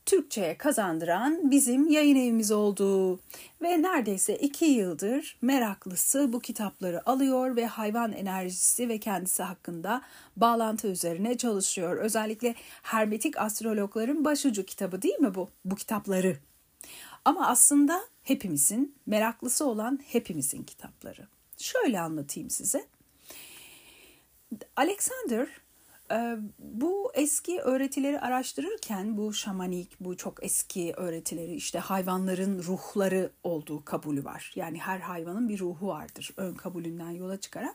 Türkçe'ye 0.07 0.59
kazandıran 0.59 1.50
bizim 1.50 1.88
yayın 1.88 2.16
evimiz 2.16 2.52
oldu. 2.52 3.21
Ve 3.62 3.83
neredeyse 3.83 4.37
iki 4.37 4.64
yıldır 4.64 5.38
meraklısı 5.42 6.33
bu 6.33 6.40
kitapları 6.40 7.09
alıyor 7.09 7.57
ve 7.57 7.66
hayvan 7.66 8.12
enerjisi 8.12 8.88
ve 8.88 8.99
kendisi 8.99 9.42
hakkında 9.42 10.02
bağlantı 10.37 10.88
üzerine 10.88 11.37
çalışıyor. 11.37 11.97
Özellikle 11.97 12.54
hermetik 12.83 13.38
astrologların 13.38 14.25
başucu 14.25 14.64
kitabı 14.64 15.02
değil 15.02 15.18
mi 15.18 15.35
bu? 15.35 15.49
Bu 15.64 15.75
kitapları. 15.75 16.48
Ama 17.25 17.47
aslında 17.47 18.01
hepimizin, 18.23 18.97
meraklısı 19.07 19.67
olan 19.67 20.01
hepimizin 20.07 20.63
kitapları. 20.63 21.29
Şöyle 21.59 22.01
anlatayım 22.01 22.51
size. 22.51 22.87
Alexander 24.77 25.49
e, 26.11 26.37
bu 26.59 27.13
eski 27.15 27.61
öğretileri 27.61 28.21
araştırırken 28.21 29.17
bu 29.17 29.33
şamanik, 29.33 30.01
bu 30.01 30.17
çok 30.17 30.45
eski 30.45 30.93
öğretileri 30.97 31.55
işte 31.55 31.79
hayvanların 31.79 32.63
ruhları 32.63 33.31
olduğu 33.43 33.85
kabulü 33.85 34.25
var. 34.25 34.53
Yani 34.57 34.79
her 34.79 35.01
hayvanın 35.01 35.49
bir 35.49 35.59
ruhu 35.59 35.87
vardır 35.87 36.33
ön 36.37 36.55
kabulünden 36.55 37.11
yola 37.11 37.41
çıkarak. 37.41 37.75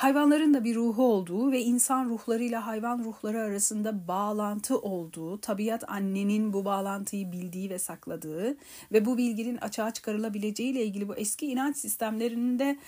Hayvanların 0.00 0.54
da 0.54 0.64
bir 0.64 0.74
ruhu 0.74 1.04
olduğu 1.04 1.52
ve 1.52 1.60
insan 1.60 2.08
ruhlarıyla 2.08 2.66
hayvan 2.66 3.04
ruhları 3.04 3.40
arasında 3.42 4.08
bağlantı 4.08 4.78
olduğu, 4.78 5.40
tabiat 5.40 5.90
annenin 5.90 6.52
bu 6.52 6.64
bağlantıyı 6.64 7.32
bildiği 7.32 7.70
ve 7.70 7.78
sakladığı 7.78 8.56
ve 8.92 9.06
bu 9.06 9.18
bilginin 9.18 9.56
açığa 9.56 9.90
çıkarılabileceği 9.90 10.72
ile 10.72 10.84
ilgili 10.84 11.08
bu 11.08 11.16
eski 11.16 11.46
inanç 11.46 11.76
sistemlerinde 11.76 12.78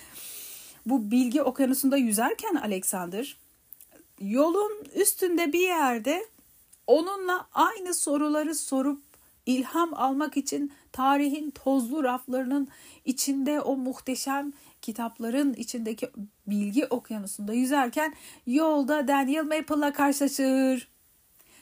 bu 0.87 1.11
bilgi 1.11 1.42
okyanusunda 1.42 1.97
yüzerken 1.97 2.54
Alexander 2.54 3.37
yolun 4.21 4.85
üstünde 4.95 5.52
bir 5.52 5.69
yerde 5.69 6.26
onunla 6.87 7.49
aynı 7.52 7.95
soruları 7.95 8.54
sorup 8.54 9.02
ilham 9.47 9.95
almak 9.95 10.37
için 10.37 10.73
tarihin 10.92 11.50
tozlu 11.50 12.04
raflarının 12.04 12.69
içinde 13.04 13.61
o 13.61 13.76
muhteşem 13.76 14.52
kitapların 14.83 15.55
içindeki 15.55 16.11
bilgi 16.47 16.87
okyanusunda 16.87 17.53
yüzerken 17.53 18.15
yolda 18.47 19.09
Daniel 19.09 19.45
Maple'la 19.45 19.93
karşılaşır. 19.93 20.89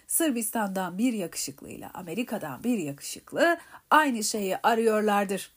Sırbistan'dan 0.06 0.98
bir 0.98 1.12
yakışıklıyla 1.12 1.90
Amerika'dan 1.94 2.64
bir 2.64 2.78
yakışıklı 2.78 3.58
aynı 3.90 4.24
şeyi 4.24 4.56
arıyorlardır. 4.62 5.52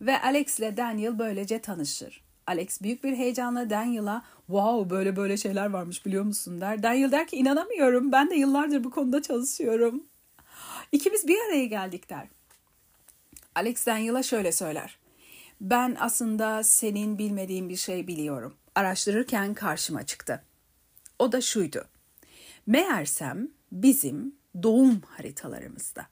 Ve 0.00 0.20
Alex 0.22 0.58
ile 0.58 0.76
Daniel 0.76 1.18
böylece 1.18 1.58
tanışır. 1.58 2.24
Alex 2.46 2.82
büyük 2.82 3.04
bir 3.04 3.16
heyecanla 3.16 3.70
Daniel'a 3.70 4.22
wow 4.46 4.90
böyle 4.90 5.16
böyle 5.16 5.36
şeyler 5.36 5.66
varmış 5.66 6.06
biliyor 6.06 6.24
musun 6.24 6.60
der. 6.60 6.82
Daniel 6.82 7.12
der 7.12 7.26
ki 7.26 7.36
inanamıyorum 7.36 8.12
ben 8.12 8.30
de 8.30 8.34
yıllardır 8.34 8.84
bu 8.84 8.90
konuda 8.90 9.22
çalışıyorum. 9.22 10.04
İkimiz 10.92 11.28
bir 11.28 11.38
araya 11.48 11.66
geldik 11.66 12.10
der. 12.10 12.28
Alex 13.54 13.86
Daniel'a 13.86 14.22
şöyle 14.22 14.52
söyler. 14.52 14.98
Ben 15.60 15.96
aslında 16.00 16.64
senin 16.64 17.18
bilmediğin 17.18 17.68
bir 17.68 17.76
şey 17.76 18.06
biliyorum. 18.06 18.54
Araştırırken 18.74 19.54
karşıma 19.54 20.06
çıktı. 20.06 20.42
O 21.18 21.32
da 21.32 21.40
şuydu. 21.40 21.84
Meğersem 22.66 23.48
bizim 23.72 24.34
doğum 24.62 25.00
haritalarımızda 25.00 26.06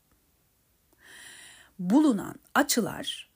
bulunan 1.79 2.35
açılar 2.55 3.31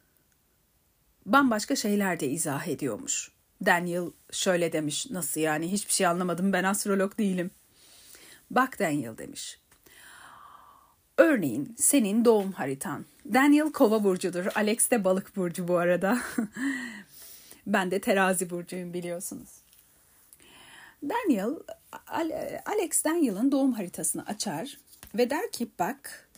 bambaşka 1.26 1.76
şeyler 1.76 2.20
de 2.20 2.28
izah 2.28 2.68
ediyormuş. 2.68 3.30
Daniel 3.66 4.10
şöyle 4.30 4.72
demiş, 4.72 5.06
nasıl 5.10 5.40
yani 5.40 5.72
hiçbir 5.72 5.92
şey 5.92 6.06
anlamadım 6.06 6.52
ben 6.52 6.64
astrolog 6.64 7.18
değilim. 7.18 7.50
Bak 8.50 8.78
Daniel 8.78 9.18
demiş. 9.18 9.58
Örneğin 11.18 11.74
senin 11.78 12.24
doğum 12.24 12.52
haritan. 12.52 13.04
Daniel 13.34 13.72
kova 13.72 14.04
burcudur. 14.04 14.46
Alex 14.54 14.90
de 14.90 15.04
balık 15.04 15.36
burcu 15.36 15.68
bu 15.68 15.76
arada. 15.76 16.18
ben 17.66 17.90
de 17.90 18.00
terazi 18.00 18.50
burcuyum 18.50 18.94
biliyorsunuz. 18.94 19.48
Daniel, 21.02 21.50
Alex 22.66 23.04
Daniel'ın 23.04 23.52
doğum 23.52 23.72
haritasını 23.72 24.26
açar 24.26 24.78
ve 25.14 25.30
der 25.30 25.52
ki 25.52 25.68
bak 25.78 26.28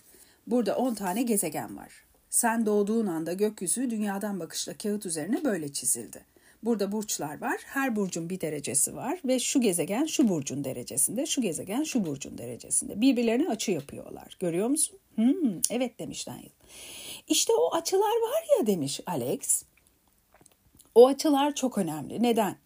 burada 0.46 0.76
10 0.76 0.94
tane 0.94 1.22
gezegen 1.22 1.76
var. 1.76 2.04
Sen 2.30 2.66
doğduğun 2.66 3.06
anda 3.06 3.32
gökyüzü 3.32 3.90
dünyadan 3.90 4.40
bakışla 4.40 4.74
kağıt 4.74 5.06
üzerine 5.06 5.44
böyle 5.44 5.72
çizildi. 5.72 6.24
Burada 6.62 6.92
burçlar 6.92 7.40
var. 7.40 7.60
Her 7.66 7.96
burcun 7.96 8.30
bir 8.30 8.40
derecesi 8.40 8.96
var 8.96 9.20
ve 9.24 9.38
şu 9.38 9.60
gezegen 9.60 10.04
şu 10.04 10.28
burcun 10.28 10.64
derecesinde, 10.64 11.26
şu 11.26 11.42
gezegen 11.42 11.82
şu 11.82 12.06
burcun 12.06 12.38
derecesinde. 12.38 13.00
Birbirlerine 13.00 13.48
açı 13.48 13.72
yapıyorlar. 13.72 14.36
Görüyor 14.40 14.68
musun? 14.68 14.98
Hmm, 15.14 15.60
evet 15.70 15.98
demiş 15.98 16.26
Daniel. 16.26 16.50
İşte 17.28 17.52
o 17.52 17.74
açılar 17.74 18.00
var 18.02 18.58
ya 18.58 18.66
demiş 18.66 19.00
Alex. 19.06 19.64
O 20.94 21.06
açılar 21.06 21.54
çok 21.54 21.78
önemli. 21.78 22.22
Neden? 22.22 22.56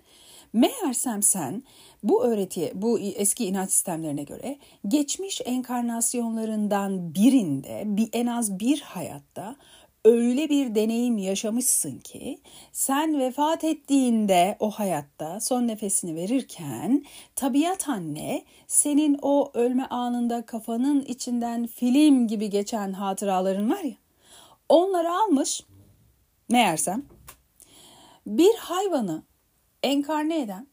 Meğersem 0.53 1.23
sen 1.23 1.63
bu 2.03 2.25
öğretiye, 2.25 2.73
bu 2.75 2.99
eski 2.99 3.45
inanç 3.45 3.71
sistemlerine 3.71 4.23
göre 4.23 4.59
geçmiş 4.89 5.41
enkarnasyonlarından 5.45 7.15
birinde 7.15 7.83
bir 7.87 8.09
en 8.13 8.27
az 8.27 8.59
bir 8.59 8.81
hayatta 8.81 9.57
öyle 10.05 10.49
bir 10.49 10.75
deneyim 10.75 11.19
yaşamışsın 11.19 11.99
ki 11.99 12.39
sen 12.73 13.21
vefat 13.21 13.65
ettiğinde 13.65 14.57
o 14.61 14.71
hayatta 14.71 15.41
son 15.41 15.69
nefesini 15.69 16.15
verirken 16.15 17.05
tabiat 17.37 17.89
anne 17.89 18.45
senin 18.67 19.19
o 19.23 19.51
ölme 19.55 19.85
anında 19.85 20.47
kafanın 20.47 21.01
içinden 21.01 21.67
film 21.67 22.27
gibi 22.27 22.51
geçen 22.51 22.93
hatıraların 22.93 23.71
var 23.71 23.83
ya 23.83 23.97
onları 24.69 25.13
almış 25.13 25.65
meğersem 26.49 27.07
bir 28.27 28.55
hayvanı 28.55 29.23
enkarne 29.83 30.41
eden 30.41 30.67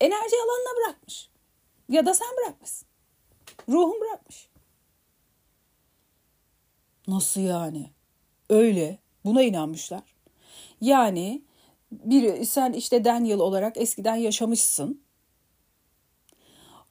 enerji 0.00 0.36
alanına 0.36 0.76
bırakmış. 0.76 1.30
Ya 1.88 2.06
da 2.06 2.14
sen 2.14 2.28
bırakmışsın. 2.38 2.88
Ruhun 3.68 4.00
bırakmış. 4.00 4.48
Nasıl 7.08 7.40
yani? 7.40 7.93
Öyle. 8.50 8.98
Buna 9.24 9.42
inanmışlar. 9.42 10.02
Yani 10.80 11.42
bir 11.92 12.44
sen 12.44 12.72
işte 12.72 13.04
Daniel 13.04 13.38
olarak 13.38 13.76
eskiden 13.76 14.16
yaşamışsın. 14.16 15.04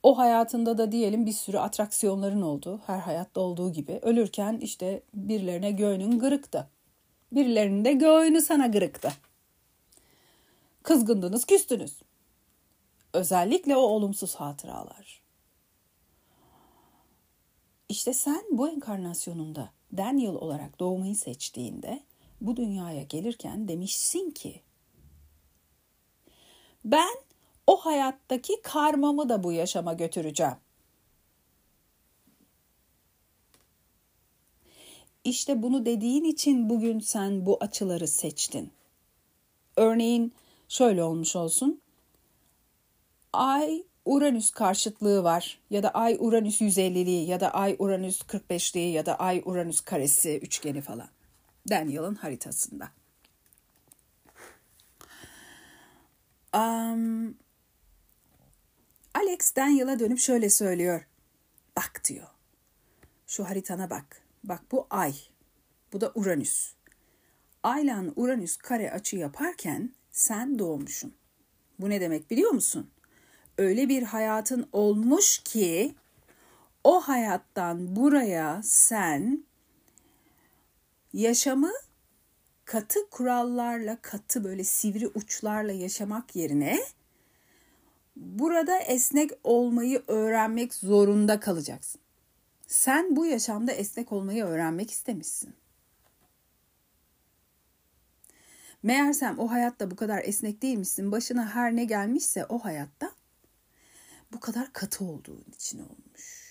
O 0.03 0.17
hayatında 0.17 0.77
da 0.77 0.91
diyelim 0.91 1.25
bir 1.25 1.31
sürü 1.31 1.57
atraksiyonların 1.57 2.41
oldu. 2.41 2.81
Her 2.85 2.99
hayatta 2.99 3.41
olduğu 3.41 3.73
gibi. 3.73 3.99
Ölürken 4.01 4.57
işte 4.61 5.03
birilerine 5.13 5.71
göğünün 5.71 6.19
gırıktı. 6.19 6.69
Birilerinin 7.31 7.85
de 7.85 7.93
göğünü 7.93 8.41
sana 8.41 8.67
gırıktı. 8.67 9.13
Kızgındınız, 10.83 11.45
küstünüz. 11.45 12.01
Özellikle 13.13 13.75
o 13.75 13.79
olumsuz 13.79 14.35
hatıralar. 14.35 15.21
İşte 17.89 18.13
sen 18.13 18.43
bu 18.51 18.69
enkarnasyonunda 18.69 19.69
Daniel 19.97 20.33
olarak 20.35 20.79
doğmayı 20.79 21.15
seçtiğinde 21.15 22.03
bu 22.41 22.55
dünyaya 22.55 23.03
gelirken 23.03 23.67
demişsin 23.67 24.31
ki 24.31 24.61
ben 26.85 27.15
o 27.67 27.77
hayattaki 27.77 28.61
karmamı 28.61 29.29
da 29.29 29.43
bu 29.43 29.51
yaşama 29.51 29.93
götüreceğim. 29.93 30.57
İşte 35.23 35.63
bunu 35.63 35.85
dediğin 35.85 36.23
için 36.23 36.69
bugün 36.69 36.99
sen 36.99 37.45
bu 37.45 37.57
açıları 37.61 38.07
seçtin. 38.07 38.71
Örneğin 39.75 40.33
şöyle 40.67 41.03
olmuş 41.03 41.35
olsun. 41.35 41.81
Ay 43.33 43.83
Uranüs 44.05 44.51
karşıtlığı 44.51 45.23
var 45.23 45.59
ya 45.69 45.83
da 45.83 45.89
Ay 45.89 46.17
Uranüs 46.19 46.61
150'liği 46.61 47.25
ya 47.25 47.39
da 47.39 47.53
Ay 47.53 47.75
Uranüs 47.79 48.21
45'liği 48.21 48.91
ya 48.91 49.05
da 49.05 49.15
Ay 49.15 49.41
Uranüs 49.45 49.81
karesi 49.81 50.39
üçgeni 50.39 50.81
falan. 50.81 51.09
Daniel'ın 51.69 52.15
haritasında. 52.15 52.91
Um, 56.55 57.35
Alex 59.13 59.55
Daniel'a 59.55 59.99
dönüp 59.99 60.19
şöyle 60.19 60.49
söylüyor. 60.49 61.07
Bak 61.77 62.01
diyor. 62.09 62.27
Şu 63.27 63.49
haritana 63.49 63.89
bak. 63.89 64.21
Bak 64.43 64.61
bu 64.71 64.87
Ay. 64.89 65.13
Bu 65.93 66.01
da 66.01 66.11
Uranüs. 66.15 66.73
Ayla 67.63 68.03
Uranüs 68.15 68.57
kare 68.57 68.91
açı 68.91 69.17
yaparken 69.17 69.93
sen 70.11 70.59
doğmuşsun. 70.59 71.13
Bu 71.79 71.89
ne 71.89 72.01
demek 72.01 72.31
biliyor 72.31 72.51
musun? 72.51 72.91
Öyle 73.57 73.89
bir 73.89 74.03
hayatın 74.03 74.67
olmuş 74.71 75.37
ki 75.37 75.95
o 76.83 77.01
hayattan 77.01 77.95
buraya 77.95 78.61
sen 78.63 79.43
yaşamı 81.13 81.71
katı 82.65 83.09
kurallarla, 83.09 83.97
katı 84.01 84.43
böyle 84.43 84.63
sivri 84.63 85.07
uçlarla 85.07 85.71
yaşamak 85.71 86.35
yerine 86.35 86.79
burada 88.15 88.77
esnek 88.77 89.31
olmayı 89.43 90.03
öğrenmek 90.07 90.73
zorunda 90.73 91.39
kalacaksın. 91.39 92.01
Sen 92.67 93.15
bu 93.15 93.25
yaşamda 93.25 93.71
esnek 93.71 94.11
olmayı 94.11 94.43
öğrenmek 94.43 94.91
istemişsin. 94.91 95.53
Meğersem 98.83 99.39
o 99.39 99.51
hayatta 99.51 99.91
bu 99.91 99.95
kadar 99.95 100.21
esnek 100.23 100.61
değilmişsin. 100.61 101.11
Başına 101.11 101.55
her 101.55 101.75
ne 101.75 101.85
gelmişse 101.85 102.45
o 102.45 102.59
hayatta 102.59 103.11
bu 104.33 104.39
kadar 104.39 104.73
katı 104.73 105.05
olduğun 105.05 105.45
için 105.55 105.79
olmuş. 105.79 106.43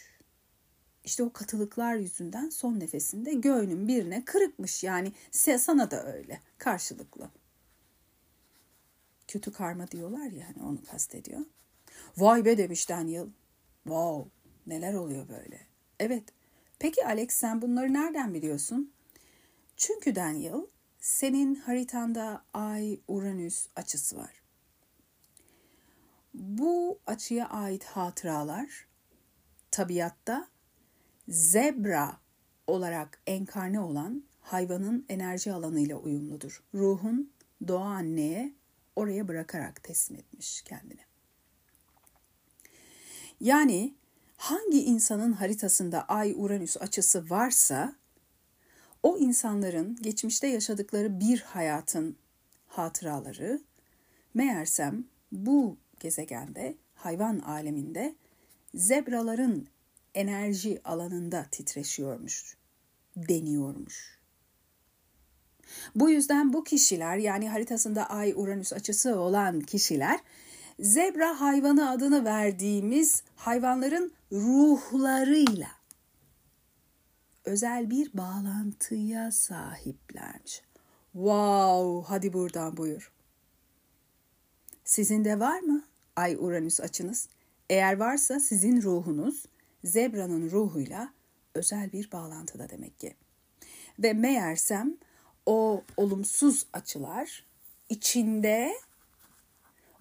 İşte 1.05 1.23
o 1.23 1.33
katılıklar 1.33 1.95
yüzünden 1.95 2.49
son 2.49 2.81
nefesinde 2.81 3.35
göğünün 3.35 3.88
birine 3.88 4.25
kırıkmış. 4.25 4.85
Yani 4.85 5.12
sana 5.31 5.90
da 5.90 6.07
öyle 6.07 6.40
karşılıklı. 6.59 7.31
Kötü 9.29 9.53
karma 9.53 9.90
diyorlar 9.90 10.31
ya 10.31 10.47
hani 10.49 10.62
onu 10.68 10.85
kastediyor. 10.85 11.40
Vay 12.16 12.45
be 12.45 12.59
demiş 12.59 12.88
Daniel. 12.88 13.27
Wow 13.85 14.31
neler 14.66 14.95
oluyor 14.95 15.29
böyle. 15.29 15.61
Evet 16.01 16.25
peki 16.79 17.07
Alex 17.07 17.31
sen 17.31 17.62
bunları 17.62 17.92
nereden 17.92 18.35
biliyorsun? 18.35 18.92
Çünkü 19.77 20.14
Daniel 20.14 20.66
senin 21.01 21.55
haritanda 21.55 22.45
Ay 22.53 23.01
Uranüs 23.09 23.68
açısı 23.77 24.16
var. 24.16 24.42
Bu 26.35 26.99
açıya 27.07 27.49
ait 27.49 27.85
hatıralar 27.85 28.87
tabiatta 29.71 30.49
zebra 31.29 32.16
olarak 32.66 33.21
enkarne 33.27 33.81
olan 33.81 34.25
hayvanın 34.40 35.07
enerji 35.09 35.53
alanıyla 35.53 35.97
uyumludur. 35.97 36.62
Ruhun 36.75 37.33
doğa 37.68 37.85
anneye 37.85 38.53
oraya 38.97 39.29
bırakarak 39.29 39.83
teslim 39.83 40.18
etmiş 40.18 40.62
kendini. 40.62 41.01
Yani 43.40 43.95
hangi 44.37 44.85
insanın 44.85 45.33
haritasında 45.33 46.03
Ay 46.03 46.35
Uranüs 46.37 46.77
açısı 46.77 47.31
varsa 47.31 47.95
o 49.03 49.18
insanların 49.18 49.97
geçmişte 50.03 50.47
yaşadıkları 50.47 51.21
bir 51.21 51.40
hayatın 51.40 52.16
hatıraları 52.66 53.61
meğersem 54.35 55.05
bu 55.33 55.77
gezegende 56.03 56.75
hayvan 56.95 57.38
aleminde 57.38 58.15
zebraların 58.75 59.69
enerji 60.15 60.81
alanında 60.85 61.47
titreşiyormuş, 61.51 62.57
deniyormuş. 63.17 64.19
Bu 65.95 66.11
yüzden 66.11 66.53
bu 66.53 66.65
kişiler 66.65 67.17
yani 67.17 67.51
haritasında 67.51 68.11
Ay 68.11 68.33
Uranüs 68.37 68.73
açısı 68.73 69.17
olan 69.17 69.61
kişiler 69.61 70.21
zebra 70.81 71.41
hayvanı 71.41 71.91
adını 71.91 72.25
verdiğimiz 72.25 73.23
hayvanların 73.37 74.12
ruhlarıyla 74.33 75.69
özel 77.45 77.91
bir 77.91 78.12
bağlantıya 78.15 79.33
sahiplermiş. 79.33 80.62
Wow, 81.12 82.09
hadi 82.09 82.33
buradan 82.33 82.77
buyur. 82.77 83.12
Sizin 84.85 85.25
de 85.25 85.41
var 85.41 85.61
mı 85.61 85.92
Ay 86.23 86.37
Uranüs 86.39 86.81
açınız? 86.81 87.29
Eğer 87.71 87.97
varsa 87.97 88.41
sizin 88.41 88.83
ruhunuz 88.83 89.47
zebranın 89.85 90.51
ruhuyla 90.51 91.13
özel 91.55 91.93
bir 91.93 92.13
bağlantıda 92.13 92.69
demek 92.69 93.01
ki. 93.01 93.15
Ve 93.99 94.13
meğersem 94.13 94.97
o 95.47 95.85
olumsuz 95.97 96.67
açılar 96.73 97.47
içinde 97.89 98.73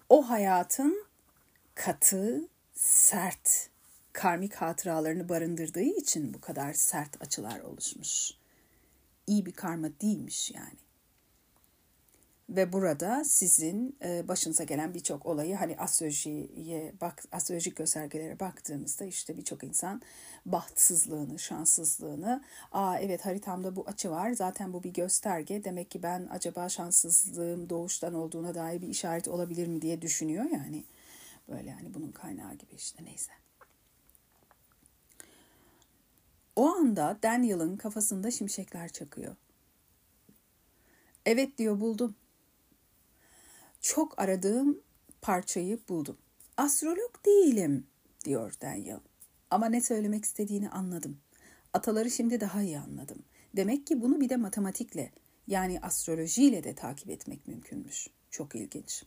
o 0.08 0.30
hayatın 0.30 1.04
katı, 1.74 2.48
sert, 2.74 3.68
karmik 4.12 4.54
hatıralarını 4.54 5.28
barındırdığı 5.28 5.80
için 5.80 6.34
bu 6.34 6.40
kadar 6.40 6.72
sert 6.72 7.22
açılar 7.22 7.60
oluşmuş. 7.60 8.30
İyi 9.26 9.46
bir 9.46 9.52
karma 9.52 9.88
değilmiş 10.02 10.50
yani. 10.50 10.81
Ve 12.52 12.72
burada 12.72 13.24
sizin 13.24 13.96
e, 14.04 14.28
başınıza 14.28 14.64
gelen 14.64 14.94
birçok 14.94 15.26
olayı 15.26 15.56
hani 15.56 15.76
astrolojiye 15.76 16.92
bak 17.00 17.24
astrolojik 17.32 17.76
göstergelere 17.76 18.40
baktığımızda 18.40 19.04
işte 19.04 19.36
birçok 19.36 19.64
insan 19.64 20.02
bahtsızlığını, 20.46 21.38
şanssızlığını, 21.38 22.42
aa 22.72 22.98
evet 22.98 23.26
haritamda 23.26 23.76
bu 23.76 23.84
açı 23.86 24.10
var. 24.10 24.32
Zaten 24.32 24.72
bu 24.72 24.82
bir 24.82 24.92
gösterge. 24.92 25.64
Demek 25.64 25.90
ki 25.90 26.02
ben 26.02 26.28
acaba 26.30 26.68
şanssızlığım 26.68 27.70
doğuştan 27.70 28.14
olduğuna 28.14 28.54
dair 28.54 28.82
bir 28.82 28.88
işaret 28.88 29.28
olabilir 29.28 29.66
mi 29.66 29.82
diye 29.82 30.02
düşünüyor 30.02 30.44
yani. 30.44 30.84
Böyle 31.48 31.70
yani 31.70 31.94
bunun 31.94 32.12
kaynağı 32.12 32.54
gibi 32.54 32.74
işte 32.76 33.04
neyse. 33.04 33.32
O 36.56 36.68
anda 36.68 37.18
Daniel'ın 37.22 37.76
kafasında 37.76 38.30
şimşekler 38.30 38.88
çakıyor. 38.88 39.36
Evet 41.26 41.58
diyor 41.58 41.80
buldum 41.80 42.14
çok 43.82 44.20
aradığım 44.20 44.80
parçayı 45.22 45.78
buldum. 45.88 46.18
Astrolog 46.56 47.24
değilim 47.26 47.86
diyor 48.24 48.54
Daniel. 48.60 49.00
Ama 49.50 49.66
ne 49.66 49.80
söylemek 49.80 50.24
istediğini 50.24 50.70
anladım. 50.70 51.20
Ataları 51.72 52.10
şimdi 52.10 52.40
daha 52.40 52.62
iyi 52.62 52.78
anladım. 52.78 53.22
Demek 53.56 53.86
ki 53.86 54.00
bunu 54.00 54.20
bir 54.20 54.28
de 54.28 54.36
matematikle 54.36 55.12
yani 55.46 55.80
astrolojiyle 55.80 56.64
de 56.64 56.74
takip 56.74 57.10
etmek 57.10 57.48
mümkünmüş. 57.48 58.08
Çok 58.30 58.54
ilginç. 58.54 59.04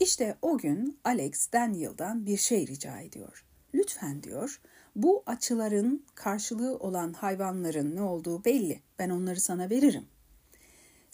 İşte 0.00 0.36
o 0.42 0.58
gün 0.58 0.98
Alex 1.04 1.52
Daniel'dan 1.52 2.26
bir 2.26 2.36
şey 2.36 2.66
rica 2.66 3.00
ediyor. 3.00 3.44
Lütfen 3.74 4.22
diyor, 4.22 4.60
bu 4.96 5.22
açıların 5.26 6.04
karşılığı 6.14 6.76
olan 6.76 7.12
hayvanların 7.12 7.96
ne 7.96 8.02
olduğu 8.02 8.44
belli. 8.44 8.82
Ben 8.98 9.10
onları 9.10 9.40
sana 9.40 9.70
veririm. 9.70 10.06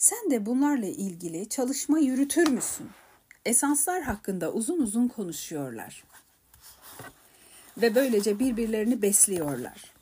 Sen 0.03 0.31
de 0.31 0.45
bunlarla 0.45 0.85
ilgili 0.85 1.49
çalışma 1.49 1.99
yürütür 1.99 2.47
müsün? 2.47 2.89
Esanslar 3.45 4.01
hakkında 4.01 4.51
uzun 4.51 4.81
uzun 4.81 5.07
konuşuyorlar. 5.07 6.03
Ve 7.77 7.95
böylece 7.95 8.39
birbirlerini 8.39 9.01
besliyorlar. 9.01 9.93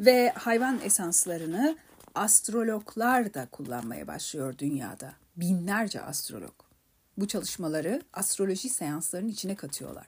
Ve 0.00 0.32
hayvan 0.36 0.80
esanslarını 0.80 1.76
astrologlar 2.14 3.34
da 3.34 3.46
kullanmaya 3.46 4.06
başlıyor 4.06 4.58
dünyada. 4.58 5.12
Binlerce 5.36 6.00
astrolog. 6.00 6.54
Bu 7.16 7.28
çalışmaları 7.28 8.02
astroloji 8.12 8.68
seanslarının 8.68 9.28
içine 9.28 9.54
katıyorlar. 9.54 10.06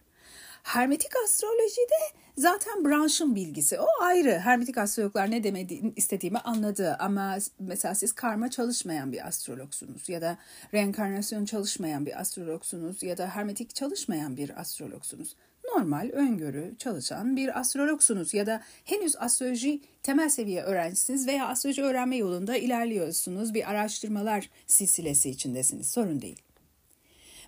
Hermetik 0.62 1.10
astrolojide 1.24 2.22
zaten 2.36 2.84
branşın 2.84 3.34
bilgisi. 3.34 3.80
O 3.80 3.86
ayrı. 4.00 4.38
Hermetik 4.38 4.78
astrologlar 4.78 5.30
ne 5.30 5.44
demediğini 5.44 5.92
istediğimi 5.96 6.38
anladı. 6.38 6.96
Ama 6.98 7.38
mesela 7.58 7.94
siz 7.94 8.12
karma 8.12 8.50
çalışmayan 8.50 9.12
bir 9.12 9.26
astrologsunuz 9.26 10.08
ya 10.08 10.20
da 10.20 10.38
reenkarnasyon 10.74 11.44
çalışmayan 11.44 12.06
bir 12.06 12.20
astrologsunuz 12.20 13.02
ya 13.02 13.18
da 13.18 13.26
hermetik 13.26 13.74
çalışmayan 13.74 14.36
bir 14.36 14.60
astrologsunuz. 14.60 15.36
Normal 15.64 16.10
öngörü 16.12 16.74
çalışan 16.78 17.36
bir 17.36 17.60
astrologsunuz 17.60 18.34
ya 18.34 18.46
da 18.46 18.62
henüz 18.84 19.16
astroloji 19.16 19.80
temel 20.02 20.28
seviye 20.28 20.62
öğrencisiniz 20.62 21.26
veya 21.26 21.48
astroloji 21.48 21.82
öğrenme 21.82 22.16
yolunda 22.16 22.56
ilerliyorsunuz. 22.56 23.54
Bir 23.54 23.70
araştırmalar 23.70 24.50
silsilesi 24.66 25.30
içindesiniz. 25.30 25.90
Sorun 25.90 26.22
değil. 26.22 26.42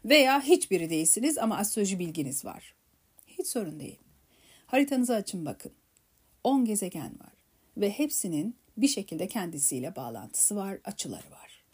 Veya 0.05 0.41
hiçbiri 0.41 0.91
değilsiniz 0.91 1.39
ama 1.39 1.57
astroloji 1.57 1.99
bilginiz 1.99 2.45
var. 2.45 2.75
Hiç 3.39 3.47
sorun 3.47 3.81
değil. 3.81 3.99
Haritanızı 4.67 5.15
açın 5.15 5.47
bakın. 5.47 5.73
10 6.45 6.65
gezegen 6.65 7.21
var 7.21 7.33
ve 7.77 7.91
hepsinin 7.91 8.57
bir 8.77 8.89
şekilde 8.89 9.29
kendisiyle 9.29 9.97
bağlantısı 9.97 10.57
var, 10.57 10.79
açıları 10.85 11.31
var. 11.31 11.65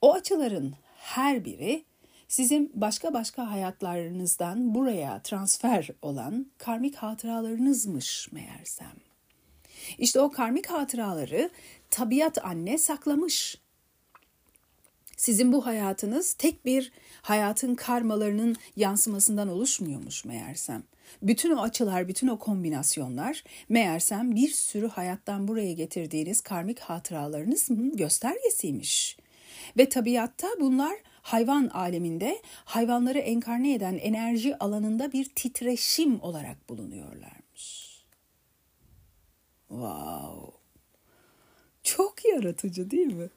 O 0.00 0.12
açıların 0.14 0.74
her 0.96 1.44
biri 1.44 1.84
sizin 2.28 2.72
başka 2.74 3.14
başka 3.14 3.50
hayatlarınızdan 3.50 4.74
buraya 4.74 5.22
transfer 5.22 5.88
olan 6.02 6.46
karmik 6.58 6.96
hatıralarınızmış 6.96 8.32
meğersem. 8.32 8.96
İşte 9.98 10.20
o 10.20 10.30
karmik 10.30 10.66
hatıraları 10.66 11.50
tabiat 11.90 12.44
anne 12.44 12.78
saklamış. 12.78 13.60
Sizin 15.16 15.52
bu 15.52 15.66
hayatınız 15.66 16.32
tek 16.32 16.64
bir 16.64 16.92
hayatın 17.22 17.74
karmalarının 17.74 18.56
yansımasından 18.76 19.48
oluşmuyormuş 19.48 20.24
meğersem. 20.24 20.82
Bütün 21.22 21.50
o 21.50 21.62
açılar, 21.62 22.08
bütün 22.08 22.28
o 22.28 22.38
kombinasyonlar 22.38 23.44
meğersem 23.68 24.34
bir 24.34 24.48
sürü 24.48 24.88
hayattan 24.88 25.48
buraya 25.48 25.72
getirdiğiniz 25.72 26.40
karmik 26.40 26.78
hatıralarınızın 26.78 27.96
göstergesiymiş. 27.96 29.16
Ve 29.78 29.88
tabiatta 29.88 30.48
bunlar 30.60 30.96
hayvan 31.22 31.68
aleminde 31.68 32.42
hayvanları 32.64 33.18
enkarne 33.18 33.74
eden 33.74 33.98
enerji 33.98 34.58
alanında 34.58 35.12
bir 35.12 35.24
titreşim 35.24 36.20
olarak 36.20 36.68
bulunuyorlarmış. 36.68 38.04
Wow. 39.68 40.56
Çok 41.82 42.24
yaratıcı 42.24 42.90
değil 42.90 43.06
mi? 43.06 43.28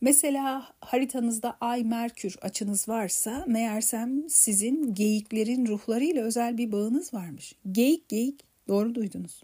Mesela 0.00 0.72
haritanızda 0.80 1.56
Ay 1.60 1.84
Merkür 1.84 2.36
açınız 2.42 2.88
varsa 2.88 3.44
meğersem 3.46 4.30
sizin 4.30 4.94
geyiklerin 4.94 5.66
ruhlarıyla 5.66 6.22
özel 6.24 6.58
bir 6.58 6.72
bağınız 6.72 7.14
varmış. 7.14 7.54
Geyik 7.72 8.08
geyik 8.08 8.40
doğru 8.68 8.94
duydunuz. 8.94 9.42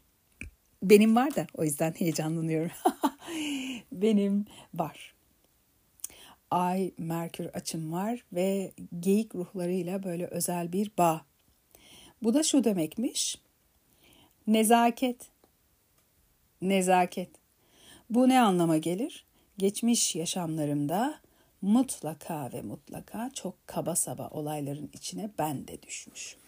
Benim 0.83 1.17
var 1.17 1.35
da 1.35 1.47
o 1.55 1.65
yüzden 1.65 1.93
heyecanlanıyorum. 1.99 2.77
Benim 3.93 4.45
var. 4.75 5.15
Ay 6.51 6.93
Merkür 6.99 7.47
açım 7.47 7.93
var 7.93 8.25
ve 8.33 8.73
geyik 9.01 9.35
ruhlarıyla 9.35 10.03
böyle 10.03 10.27
özel 10.27 10.73
bir 10.73 10.91
bağ. 10.99 11.25
Bu 12.23 12.35
da 12.35 12.43
şu 12.43 12.65
demekmiş. 12.65 13.39
Nezaket. 14.47 15.31
Nezaket. 16.63 17.31
Bu 18.11 18.29
ne 18.29 18.41
anlama 18.41 18.77
gelir? 18.77 19.25
Geçmiş 19.63 20.17
yaşamlarımda 20.17 21.15
mutlaka 21.61 22.53
ve 22.53 22.63
mutlaka 22.63 23.31
çok 23.35 23.67
kaba 23.67 23.97
saba 23.97 24.29
olayların 24.29 24.91
içine 24.93 25.31
ben 25.39 25.69
de 25.69 25.83
düşmüşüm. 25.83 26.41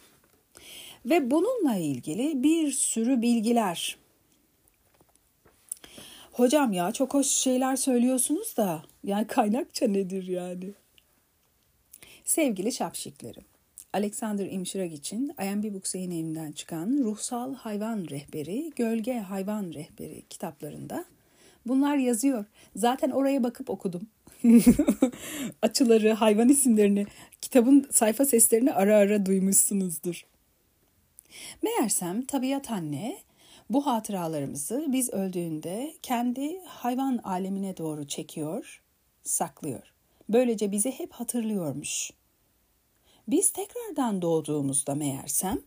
Ve 1.05 1.31
bununla 1.31 1.75
ilgili 1.75 2.43
bir 2.43 2.71
sürü 2.71 3.21
bilgiler. 3.21 3.97
Hocam 6.31 6.73
ya 6.73 6.91
çok 6.91 7.13
hoş 7.13 7.27
şeyler 7.27 7.75
söylüyorsunuz 7.75 8.57
da 8.57 8.83
yani 9.03 9.27
kaynakça 9.27 9.87
nedir 9.87 10.27
yani? 10.27 10.73
Sevgili 12.25 12.71
şapşiklerim. 12.71 13.45
Alexander 13.93 14.45
Imşirag 14.51 14.93
için 14.93 15.35
IMB 15.41 15.73
Books 15.73 15.95
çıkan 16.55 16.97
Ruhsal 17.03 17.55
Hayvan 17.55 18.07
Rehberi, 18.09 18.71
Gölge 18.75 19.19
Hayvan 19.19 19.73
Rehberi 19.73 20.23
kitaplarında 20.29 21.05
Bunlar 21.65 21.97
yazıyor. 21.97 22.45
Zaten 22.75 23.09
oraya 23.09 23.43
bakıp 23.43 23.69
okudum. 23.69 24.07
Açıları, 25.61 26.13
hayvan 26.13 26.49
isimlerini, 26.49 27.05
kitabın 27.41 27.87
sayfa 27.91 28.25
seslerini 28.25 28.73
ara 28.73 28.97
ara 28.97 29.25
duymuşsunuzdur. 29.25 30.25
Meğersem 31.61 32.25
tabiat 32.25 32.71
anne 32.71 33.17
bu 33.69 33.85
hatıralarımızı 33.85 34.85
biz 34.87 35.09
öldüğünde 35.09 35.93
kendi 36.01 36.59
hayvan 36.65 37.17
alemine 37.23 37.77
doğru 37.77 38.07
çekiyor 38.07 38.81
saklıyor. 39.23 39.93
Böylece 40.29 40.71
bizi 40.71 40.91
hep 40.91 41.11
hatırlıyormuş. 41.13 42.11
Biz 43.27 43.49
tekrardan 43.49 44.21
doğduğumuzda 44.21 44.95
meğersem 44.95 45.61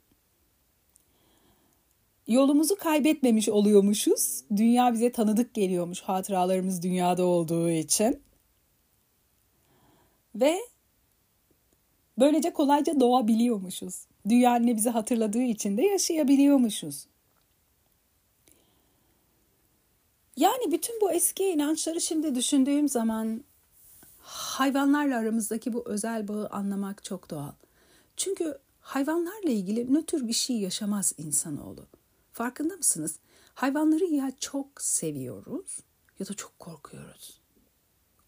yolumuzu 2.29 2.77
kaybetmemiş 2.77 3.49
oluyormuşuz. 3.49 4.41
Dünya 4.57 4.93
bize 4.93 5.13
tanıdık 5.13 5.55
geliyormuş 5.55 6.01
hatıralarımız 6.01 6.83
dünyada 6.83 7.25
olduğu 7.25 7.71
için. 7.71 8.23
Ve 10.35 10.59
böylece 12.19 12.53
kolayca 12.53 13.01
doğabiliyormuşuz. 13.01 14.07
Dünya 14.29 14.51
anne 14.51 14.77
bizi 14.77 14.91
hatırladığı 14.91 15.43
için 15.43 15.77
de 15.77 15.83
yaşayabiliyormuşuz. 15.83 17.07
Yani 20.37 20.73
bütün 20.73 21.01
bu 21.01 21.13
eski 21.13 21.45
inançları 21.45 22.01
şimdi 22.01 22.35
düşündüğüm 22.35 22.89
zaman 22.89 23.45
hayvanlarla 24.19 25.19
aramızdaki 25.19 25.73
bu 25.73 25.83
özel 25.87 26.29
bağı 26.29 26.47
anlamak 26.49 27.05
çok 27.05 27.31
doğal. 27.31 27.53
Çünkü 28.17 28.59
hayvanlarla 28.81 29.51
ilgili 29.51 29.95
nötr 29.95 30.29
bir 30.29 30.33
şey 30.33 30.57
yaşamaz 30.57 31.13
insanoğlu. 31.19 31.87
Farkında 32.39 32.77
mısınız? 32.77 33.19
Hayvanları 33.55 34.05
ya 34.05 34.33
çok 34.41 34.83
seviyoruz 34.83 35.81
ya 36.19 36.29
da 36.29 36.35
çok 36.35 36.59
korkuyoruz. 36.59 37.41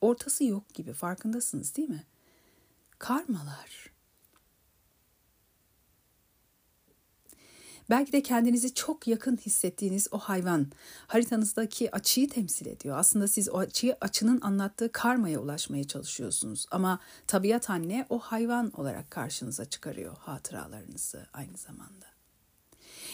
Ortası 0.00 0.44
yok 0.44 0.74
gibi 0.74 0.92
farkındasınız 0.92 1.76
değil 1.76 1.88
mi? 1.88 2.06
Karmalar. 2.98 3.90
Belki 7.90 8.12
de 8.12 8.22
kendinizi 8.22 8.74
çok 8.74 9.08
yakın 9.08 9.36
hissettiğiniz 9.36 10.08
o 10.10 10.18
hayvan 10.18 10.72
haritanızdaki 11.06 11.94
açıyı 11.94 12.28
temsil 12.28 12.66
ediyor. 12.66 12.98
Aslında 12.98 13.28
siz 13.28 13.48
o 13.48 13.58
açıyı 13.58 13.96
açının 14.00 14.40
anlattığı 14.40 14.92
karmaya 14.92 15.40
ulaşmaya 15.40 15.84
çalışıyorsunuz. 15.84 16.66
Ama 16.70 17.00
tabiat 17.26 17.70
anne 17.70 18.06
o 18.08 18.18
hayvan 18.18 18.80
olarak 18.80 19.10
karşınıza 19.10 19.64
çıkarıyor 19.64 20.16
hatıralarınızı 20.16 21.26
aynı 21.32 21.56
zamanda. 21.56 22.09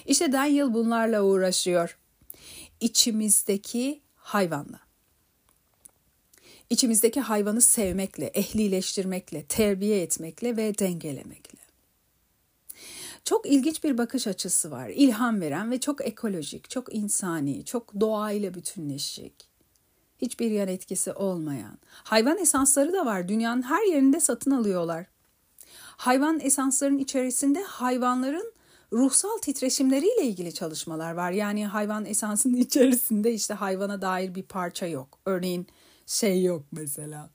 İşte 0.06 0.32
Daniel 0.32 0.74
bunlarla 0.74 1.22
uğraşıyor. 1.22 1.98
İçimizdeki 2.80 4.00
hayvanla. 4.16 4.80
İçimizdeki 6.70 7.20
hayvanı 7.20 7.60
sevmekle, 7.60 8.26
ehlileştirmekle, 8.26 9.44
terbiye 9.44 10.02
etmekle 10.02 10.56
ve 10.56 10.78
dengelemekle. 10.78 11.58
Çok 13.24 13.46
ilginç 13.46 13.84
bir 13.84 13.98
bakış 13.98 14.26
açısı 14.26 14.70
var. 14.70 14.88
İlham 14.88 15.40
veren 15.40 15.70
ve 15.70 15.80
çok 15.80 16.06
ekolojik, 16.06 16.70
çok 16.70 16.94
insani, 16.94 17.64
çok 17.64 18.00
doğayla 18.00 18.54
bütünleşik. 18.54 19.34
Hiçbir 20.18 20.50
yan 20.50 20.68
etkisi 20.68 21.12
olmayan. 21.12 21.78
Hayvan 21.88 22.38
esansları 22.38 22.92
da 22.92 23.06
var. 23.06 23.28
Dünyanın 23.28 23.62
her 23.62 23.86
yerinde 23.86 24.20
satın 24.20 24.50
alıyorlar. 24.50 25.06
Hayvan 25.96 26.40
esansların 26.40 26.98
içerisinde 26.98 27.62
hayvanların 27.62 28.52
ruhsal 28.92 29.38
titreşimleriyle 29.38 30.22
ilgili 30.22 30.54
çalışmalar 30.54 31.12
var. 31.12 31.30
Yani 31.30 31.66
hayvan 31.66 32.04
esansının 32.04 32.56
içerisinde 32.60 33.32
işte 33.32 33.54
hayvana 33.54 34.02
dair 34.02 34.34
bir 34.34 34.42
parça 34.42 34.86
yok. 34.86 35.18
Örneğin 35.26 35.66
şey 36.06 36.44
yok 36.44 36.62
mesela 36.72 37.30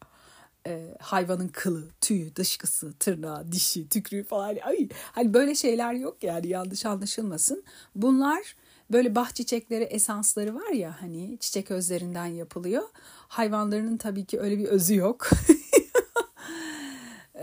e, 0.68 0.98
hayvanın 1.00 1.48
kılı, 1.48 1.88
tüyü, 2.02 2.36
dışkısı, 2.36 2.94
tırnağı, 2.94 3.52
dişi, 3.52 3.90
tükrüğü 3.90 4.24
falan. 4.24 4.58
Ay, 4.64 4.90
hani 4.92 5.34
böyle 5.34 5.56
şeyler 5.56 5.94
yok 5.94 6.24
yani 6.24 6.48
yanlış 6.48 6.86
anlaşılmasın. 6.86 7.64
Bunlar 7.96 8.56
böyle 8.92 9.16
bah 9.16 9.32
çiçekleri 9.32 9.84
esansları 9.84 10.56
var 10.56 10.70
ya 10.70 11.02
hani 11.02 11.38
çiçek 11.40 11.72
özlerinden 11.72 12.26
yapılıyor. 12.26 12.84
Hayvanların 13.28 13.98
tabii 13.98 14.26
ki 14.26 14.40
öyle 14.40 14.58
bir 14.58 14.66
özü 14.66 14.96
yok. 14.96 15.30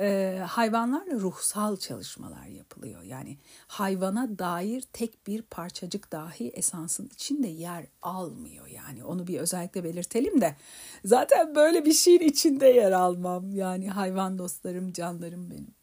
e, 0.00 0.38
hayvanlarla 0.48 1.14
ruhsal 1.14 1.76
çalışmalar 1.76 2.46
yapılıyor. 2.46 3.02
Yani 3.02 3.38
hayvana 3.66 4.38
dair 4.38 4.82
tek 4.92 5.26
bir 5.26 5.42
parçacık 5.42 6.12
dahi 6.12 6.48
esansın 6.48 7.06
içinde 7.06 7.48
yer 7.48 7.86
almıyor. 8.02 8.66
Yani 8.66 9.04
onu 9.04 9.26
bir 9.26 9.40
özellikle 9.40 9.84
belirtelim 9.84 10.40
de 10.40 10.56
zaten 11.04 11.54
böyle 11.54 11.84
bir 11.84 11.92
şeyin 11.92 12.20
içinde 12.20 12.66
yer 12.66 12.92
almam. 12.92 13.52
Yani 13.52 13.90
hayvan 13.90 14.38
dostlarım, 14.38 14.92
canlarım 14.92 15.50
benim. 15.50 15.77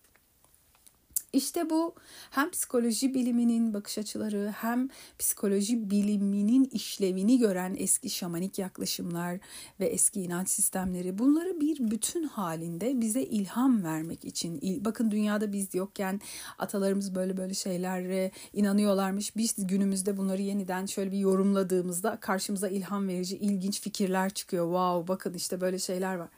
İşte 1.35 1.69
bu 1.69 1.95
hem 2.31 2.51
psikoloji 2.51 3.13
biliminin 3.13 3.73
bakış 3.73 3.97
açıları 3.97 4.53
hem 4.57 4.89
psikoloji 5.19 5.89
biliminin 5.89 6.69
işlevini 6.71 7.39
gören 7.39 7.75
eski 7.79 8.09
şamanik 8.09 8.59
yaklaşımlar 8.59 9.39
ve 9.79 9.85
eski 9.85 10.21
inanç 10.21 10.49
sistemleri 10.49 11.17
bunları 11.17 11.61
bir 11.61 11.91
bütün 11.91 12.23
halinde 12.23 13.01
bize 13.01 13.21
ilham 13.21 13.83
vermek 13.83 14.25
için 14.25 14.85
bakın 14.85 15.11
dünyada 15.11 15.53
biz 15.53 15.75
yokken 15.75 16.21
atalarımız 16.59 17.15
böyle 17.15 17.37
böyle 17.37 17.53
şeylere 17.53 18.31
inanıyorlarmış. 18.53 19.35
Biz 19.35 19.67
günümüzde 19.67 20.17
bunları 20.17 20.41
yeniden 20.41 20.85
şöyle 20.85 21.11
bir 21.11 21.17
yorumladığımızda 21.17 22.17
karşımıza 22.19 22.67
ilham 22.67 23.07
verici 23.07 23.37
ilginç 23.37 23.81
fikirler 23.81 24.29
çıkıyor. 24.29 24.65
Wow 24.65 25.13
bakın 25.13 25.33
işte 25.33 25.61
böyle 25.61 25.79
şeyler 25.79 26.15
var. 26.15 26.29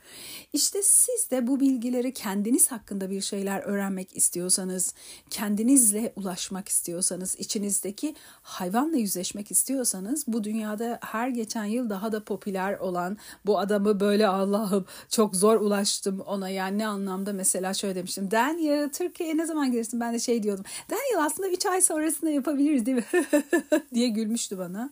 İşte 0.53 0.83
siz 0.83 1.31
de 1.31 1.47
bu 1.47 1.59
bilgileri 1.59 2.13
kendiniz 2.13 2.71
hakkında 2.71 3.09
bir 3.09 3.21
şeyler 3.21 3.59
öğrenmek 3.59 4.17
istiyorsanız 4.17 4.86
kendinizle 5.29 6.13
ulaşmak 6.15 6.69
istiyorsanız, 6.69 7.35
içinizdeki 7.39 8.15
hayvanla 8.41 8.97
yüzleşmek 8.97 9.51
istiyorsanız 9.51 10.23
bu 10.27 10.43
dünyada 10.43 10.99
her 11.01 11.29
geçen 11.29 11.65
yıl 11.65 11.89
daha 11.89 12.11
da 12.11 12.23
popüler 12.23 12.77
olan 12.79 13.17
bu 13.45 13.59
adamı 13.59 13.99
böyle 13.99 14.27
Allah'ım 14.27 14.85
çok 15.09 15.35
zor 15.35 15.61
ulaştım 15.61 16.19
ona 16.19 16.49
yani 16.49 16.77
ne 16.77 16.87
anlamda 16.87 17.33
mesela 17.33 17.73
şöyle 17.73 17.95
demiştim. 17.95 18.31
Daniel 18.31 18.89
Türkiye'ye 18.89 19.37
ne 19.37 19.45
zaman 19.45 19.71
gelirsin? 19.71 19.99
Ben 19.99 20.13
de 20.13 20.19
şey 20.19 20.43
diyordum. 20.43 20.65
Daniel 20.89 21.25
aslında 21.25 21.49
3 21.49 21.65
ay 21.65 21.81
sonrasında 21.81 22.29
yapabiliriz 22.29 22.85
değil 22.85 22.97
mi? 22.97 23.05
diye 23.93 24.07
gülmüştü 24.07 24.57
bana. 24.57 24.89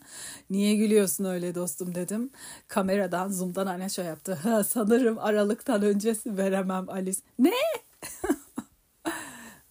Niye 0.49 0.75
gülüyorsun 0.75 1.25
öyle 1.25 1.55
dostum 1.55 1.95
dedim. 1.95 2.29
Kameradan 2.67 3.29
zoom'dan 3.29 3.67
anne 3.67 3.89
şey 3.89 4.05
yaptı. 4.05 4.37
Sanırım 4.69 5.17
Aralık'tan 5.19 5.81
öncesi 5.81 6.37
veremem 6.37 6.89
Alice. 6.89 7.19
Ne? 7.39 7.51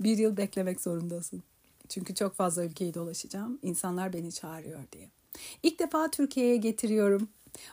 bir 0.05 0.19
yıl 0.19 0.37
beklemek 0.37 0.81
zorundasın. 0.81 1.43
Çünkü 1.89 2.15
çok 2.15 2.35
fazla 2.35 2.65
ülkeyi 2.65 2.95
dolaşacağım. 2.95 3.59
İnsanlar 3.63 4.13
beni 4.13 4.33
çağırıyor 4.33 4.81
diye. 4.93 5.09
İlk 5.63 5.79
defa 5.79 6.11
Türkiye'ye 6.11 6.57
getiriyorum. 6.57 7.29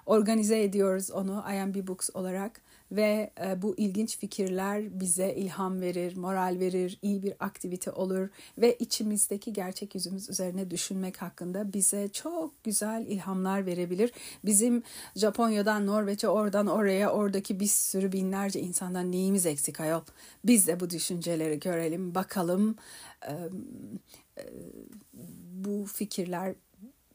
Organize 0.06 0.64
ediyoruz 0.64 1.12
onu 1.12 1.44
IMB 1.54 1.88
Books 1.88 2.10
olarak 2.14 2.62
ve 2.92 3.32
e, 3.42 3.62
bu 3.62 3.76
ilginç 3.78 4.18
fikirler 4.18 5.00
bize 5.00 5.34
ilham 5.34 5.82
verir, 5.82 6.16
moral 6.16 6.58
verir, 6.60 7.00
iyi 7.02 7.24
bir 7.24 7.34
aktivite 7.40 7.92
olur 7.92 8.30
ve 8.58 8.76
içimizdeki 8.76 9.54
gerçek 9.54 9.96
yüzümüz 9.96 10.30
üzerine 10.30 10.72
düşünmek 10.72 11.22
hakkında 11.22 11.74
bize 11.74 12.10
çok 12.10 12.64
güzel 12.64 13.06
ilhamlar 13.08 13.66
verebilir. 13.66 14.12
Bizim 14.46 14.84
Japonya'dan 15.16 15.88
Norveç'e, 15.88 16.28
oradan 16.28 16.68
oraya, 16.68 17.12
oradaki 17.12 17.60
bir 17.60 17.68
sürü 17.68 18.12
binlerce 18.12 18.60
insandan 18.60 19.12
neyimiz 19.12 19.46
eksik 19.46 19.80
ayol? 19.80 20.02
Biz 20.46 20.68
de 20.68 20.80
bu 20.80 20.90
düşünceleri 20.90 21.60
görelim, 21.60 22.16
bakalım 22.16 22.76
e, 23.28 23.34
e, 24.38 24.44
bu 25.54 25.86
fikirler 25.86 26.56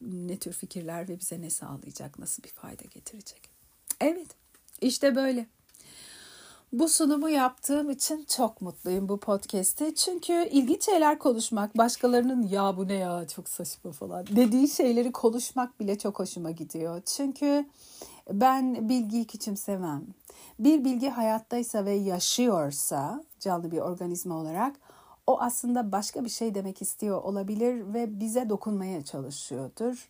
ne 0.00 0.36
tür 0.36 0.52
fikirler 0.52 1.08
ve 1.08 1.20
bize 1.20 1.40
ne 1.40 1.50
sağlayacak, 1.50 2.18
nasıl 2.18 2.42
bir 2.42 2.48
fayda 2.48 2.84
getirecek. 2.84 3.50
Evet, 4.00 4.28
işte 4.80 5.16
böyle. 5.16 5.46
Bu 6.78 6.88
sunumu 6.88 7.28
yaptığım 7.28 7.90
için 7.90 8.24
çok 8.36 8.62
mutluyum 8.62 9.08
bu 9.08 9.20
podcast'te. 9.20 9.94
Çünkü 9.94 10.48
ilginç 10.50 10.84
şeyler 10.84 11.18
konuşmak, 11.18 11.78
başkalarının 11.78 12.42
ya 12.42 12.76
bu 12.76 12.88
ne 12.88 12.94
ya 12.94 13.28
çok 13.28 13.48
saçma 13.48 13.92
falan 13.92 14.26
dediği 14.26 14.68
şeyleri 14.68 15.12
konuşmak 15.12 15.80
bile 15.80 15.98
çok 15.98 16.18
hoşuma 16.18 16.50
gidiyor. 16.50 17.02
Çünkü 17.06 17.66
ben 18.32 18.88
bilgiyi 18.88 19.26
küçümsemem. 19.26 20.04
Bir 20.58 20.84
bilgi 20.84 21.08
hayattaysa 21.08 21.84
ve 21.84 21.92
yaşıyorsa 21.92 23.24
canlı 23.40 23.70
bir 23.70 23.78
organizma 23.78 24.34
olarak 24.34 24.76
o 25.26 25.40
aslında 25.40 25.92
başka 25.92 26.24
bir 26.24 26.30
şey 26.30 26.54
demek 26.54 26.82
istiyor 26.82 27.22
olabilir 27.22 27.94
ve 27.94 28.20
bize 28.20 28.48
dokunmaya 28.48 29.04
çalışıyordur 29.04 30.08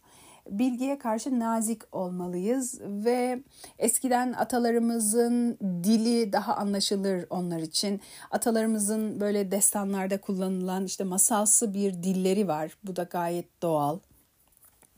bilgiye 0.50 0.98
karşı 0.98 1.40
nazik 1.40 1.82
olmalıyız 1.92 2.80
ve 2.82 3.42
eskiden 3.78 4.32
atalarımızın 4.32 5.58
dili 5.60 6.32
daha 6.32 6.54
anlaşılır 6.56 7.26
onlar 7.30 7.58
için. 7.58 8.00
Atalarımızın 8.30 9.20
böyle 9.20 9.50
destanlarda 9.50 10.20
kullanılan 10.20 10.84
işte 10.84 11.04
masalsı 11.04 11.74
bir 11.74 11.92
dilleri 11.92 12.48
var. 12.48 12.76
Bu 12.84 12.96
da 12.96 13.02
gayet 13.02 13.62
doğal. 13.62 13.98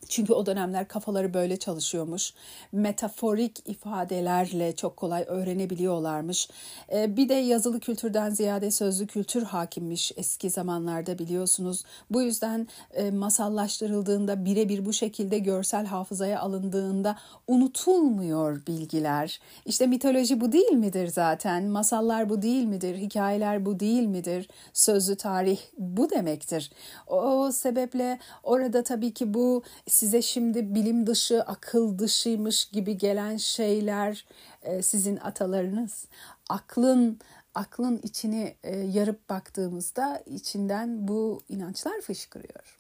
Çünkü 0.09 0.33
o 0.33 0.47
dönemler 0.47 0.89
kafaları 0.89 1.35
böyle 1.35 1.57
çalışıyormuş. 1.57 2.33
Metaforik 2.73 3.69
ifadelerle 3.69 4.77
çok 4.77 4.97
kolay 4.97 5.25
öğrenebiliyorlarmış. 5.27 6.49
Ee, 6.93 7.17
bir 7.17 7.29
de 7.29 7.35
yazılı 7.35 7.81
kültürden 7.81 8.31
ziyade 8.31 8.71
sözlü 8.71 9.07
kültür 9.07 9.43
hakimmiş 9.43 10.13
eski 10.17 10.51
zamanlarda 10.51 11.19
biliyorsunuz. 11.19 11.85
Bu 12.11 12.23
yüzden 12.23 12.69
e, 12.95 13.11
masallaştırıldığında 13.11 14.45
birebir 14.45 14.85
bu 14.85 14.93
şekilde 14.93 15.39
görsel 15.39 15.87
hafızaya 15.87 16.41
alındığında 16.41 17.19
unutulmuyor 17.47 18.67
bilgiler. 18.67 19.41
İşte 19.67 19.87
mitoloji 19.87 20.41
bu 20.41 20.53
değil 20.53 20.73
midir 20.73 21.07
zaten? 21.07 21.65
Masallar 21.65 22.29
bu 22.29 22.43
değil 22.43 22.65
midir? 22.65 22.97
Hikayeler 22.97 23.67
bu 23.67 23.81
değil 23.81 24.07
midir? 24.07 24.49
Sözlü 24.73 25.17
tarih 25.17 25.59
bu 25.79 26.11
demektir. 26.11 26.71
O 27.07 27.53
sebeple 27.53 28.19
orada 28.43 28.83
tabii 28.83 29.15
ki 29.15 29.35
bu 29.35 29.63
size 29.99 30.23
şimdi 30.23 30.75
bilim 30.75 31.07
dışı, 31.07 31.43
akıl 31.43 31.99
dışıymış 31.99 32.65
gibi 32.65 32.99
gelen 32.99 33.37
şeyler 33.37 34.27
e, 34.63 34.83
sizin 34.83 35.17
atalarınız. 35.17 36.07
Aklın 36.49 37.19
aklın 37.55 38.01
içini 38.03 38.55
e, 38.65 38.77
yarıp 38.77 39.29
baktığımızda 39.29 40.23
içinden 40.27 41.09
bu 41.09 41.43
inançlar 41.49 42.01
fışkırıyor 42.01 42.79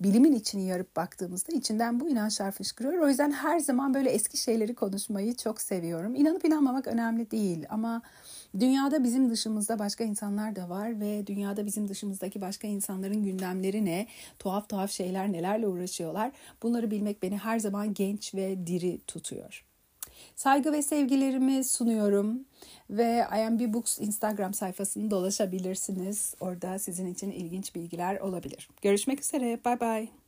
bilimin 0.00 0.32
içini 0.32 0.66
yarıp 0.66 0.96
baktığımızda 0.96 1.52
içinden 1.52 2.00
bu 2.00 2.08
inançlar 2.08 2.50
fışkırıyor. 2.50 3.02
O 3.02 3.08
yüzden 3.08 3.32
her 3.32 3.58
zaman 3.58 3.94
böyle 3.94 4.10
eski 4.10 4.36
şeyleri 4.36 4.74
konuşmayı 4.74 5.36
çok 5.36 5.60
seviyorum. 5.60 6.14
İnanıp 6.14 6.44
inanmamak 6.44 6.86
önemli 6.86 7.30
değil 7.30 7.66
ama 7.70 8.02
dünyada 8.58 9.04
bizim 9.04 9.30
dışımızda 9.30 9.78
başka 9.78 10.04
insanlar 10.04 10.56
da 10.56 10.68
var 10.68 11.00
ve 11.00 11.26
dünyada 11.26 11.66
bizim 11.66 11.88
dışımızdaki 11.88 12.40
başka 12.40 12.68
insanların 12.68 13.22
gündemleri 13.22 13.84
ne, 13.84 14.06
tuhaf 14.38 14.68
tuhaf 14.68 14.90
şeyler 14.90 15.32
nelerle 15.32 15.66
uğraşıyorlar. 15.66 16.32
Bunları 16.62 16.90
bilmek 16.90 17.22
beni 17.22 17.38
her 17.38 17.58
zaman 17.58 17.94
genç 17.94 18.34
ve 18.34 18.66
diri 18.66 19.00
tutuyor. 19.06 19.64
Saygı 20.36 20.72
ve 20.72 20.82
sevgilerimi 20.82 21.64
sunuyorum 21.64 22.44
ve 22.90 23.26
IMB 23.38 23.74
Books 23.74 23.98
Instagram 23.98 24.54
sayfasını 24.54 25.10
dolaşabilirsiniz. 25.10 26.34
Orada 26.40 26.78
sizin 26.78 27.06
için 27.06 27.30
ilginç 27.30 27.74
bilgiler 27.74 28.20
olabilir. 28.20 28.68
Görüşmek 28.82 29.20
üzere. 29.20 29.60
Bye 29.64 29.80
bye. 29.80 30.10